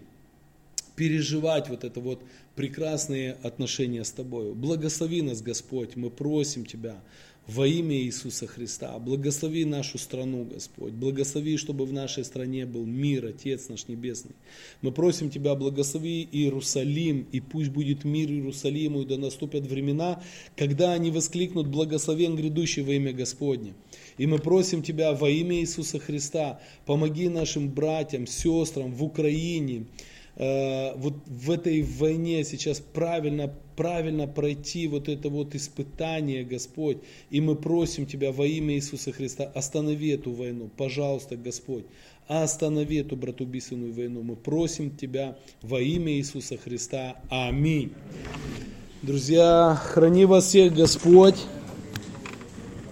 [1.02, 2.22] переживать вот это вот
[2.56, 4.54] прекрасные отношения с Тобой.
[4.54, 7.02] Благослови нас, Господь, мы просим Тебя
[7.48, 9.00] во имя Иисуса Христа.
[9.00, 10.94] Благослови нашу страну, Господь.
[10.94, 14.36] Благослови, чтобы в нашей стране был мир, Отец наш Небесный.
[14.84, 20.22] Мы просим Тебя, благослови Иерусалим, и пусть будет мир Иерусалиму, и да наступят времена,
[20.56, 23.74] когда они воскликнут благословен грядущий во имя Господне.
[24.20, 29.88] И мы просим Тебя во имя Иисуса Христа, помоги нашим братьям, сестрам в Украине,
[30.42, 36.98] Э, вот в этой войне сейчас правильно, правильно пройти вот это вот испытание, Господь.
[37.30, 41.86] И мы просим Тебя во имя Иисуса Христа, останови эту войну, пожалуйста, Господь.
[42.28, 44.24] Останови эту братубийственную войну.
[44.24, 47.18] Мы просим Тебя во имя Иисуса Христа.
[47.30, 47.92] Аминь.
[49.04, 51.36] Друзья, храни вас всех Господь.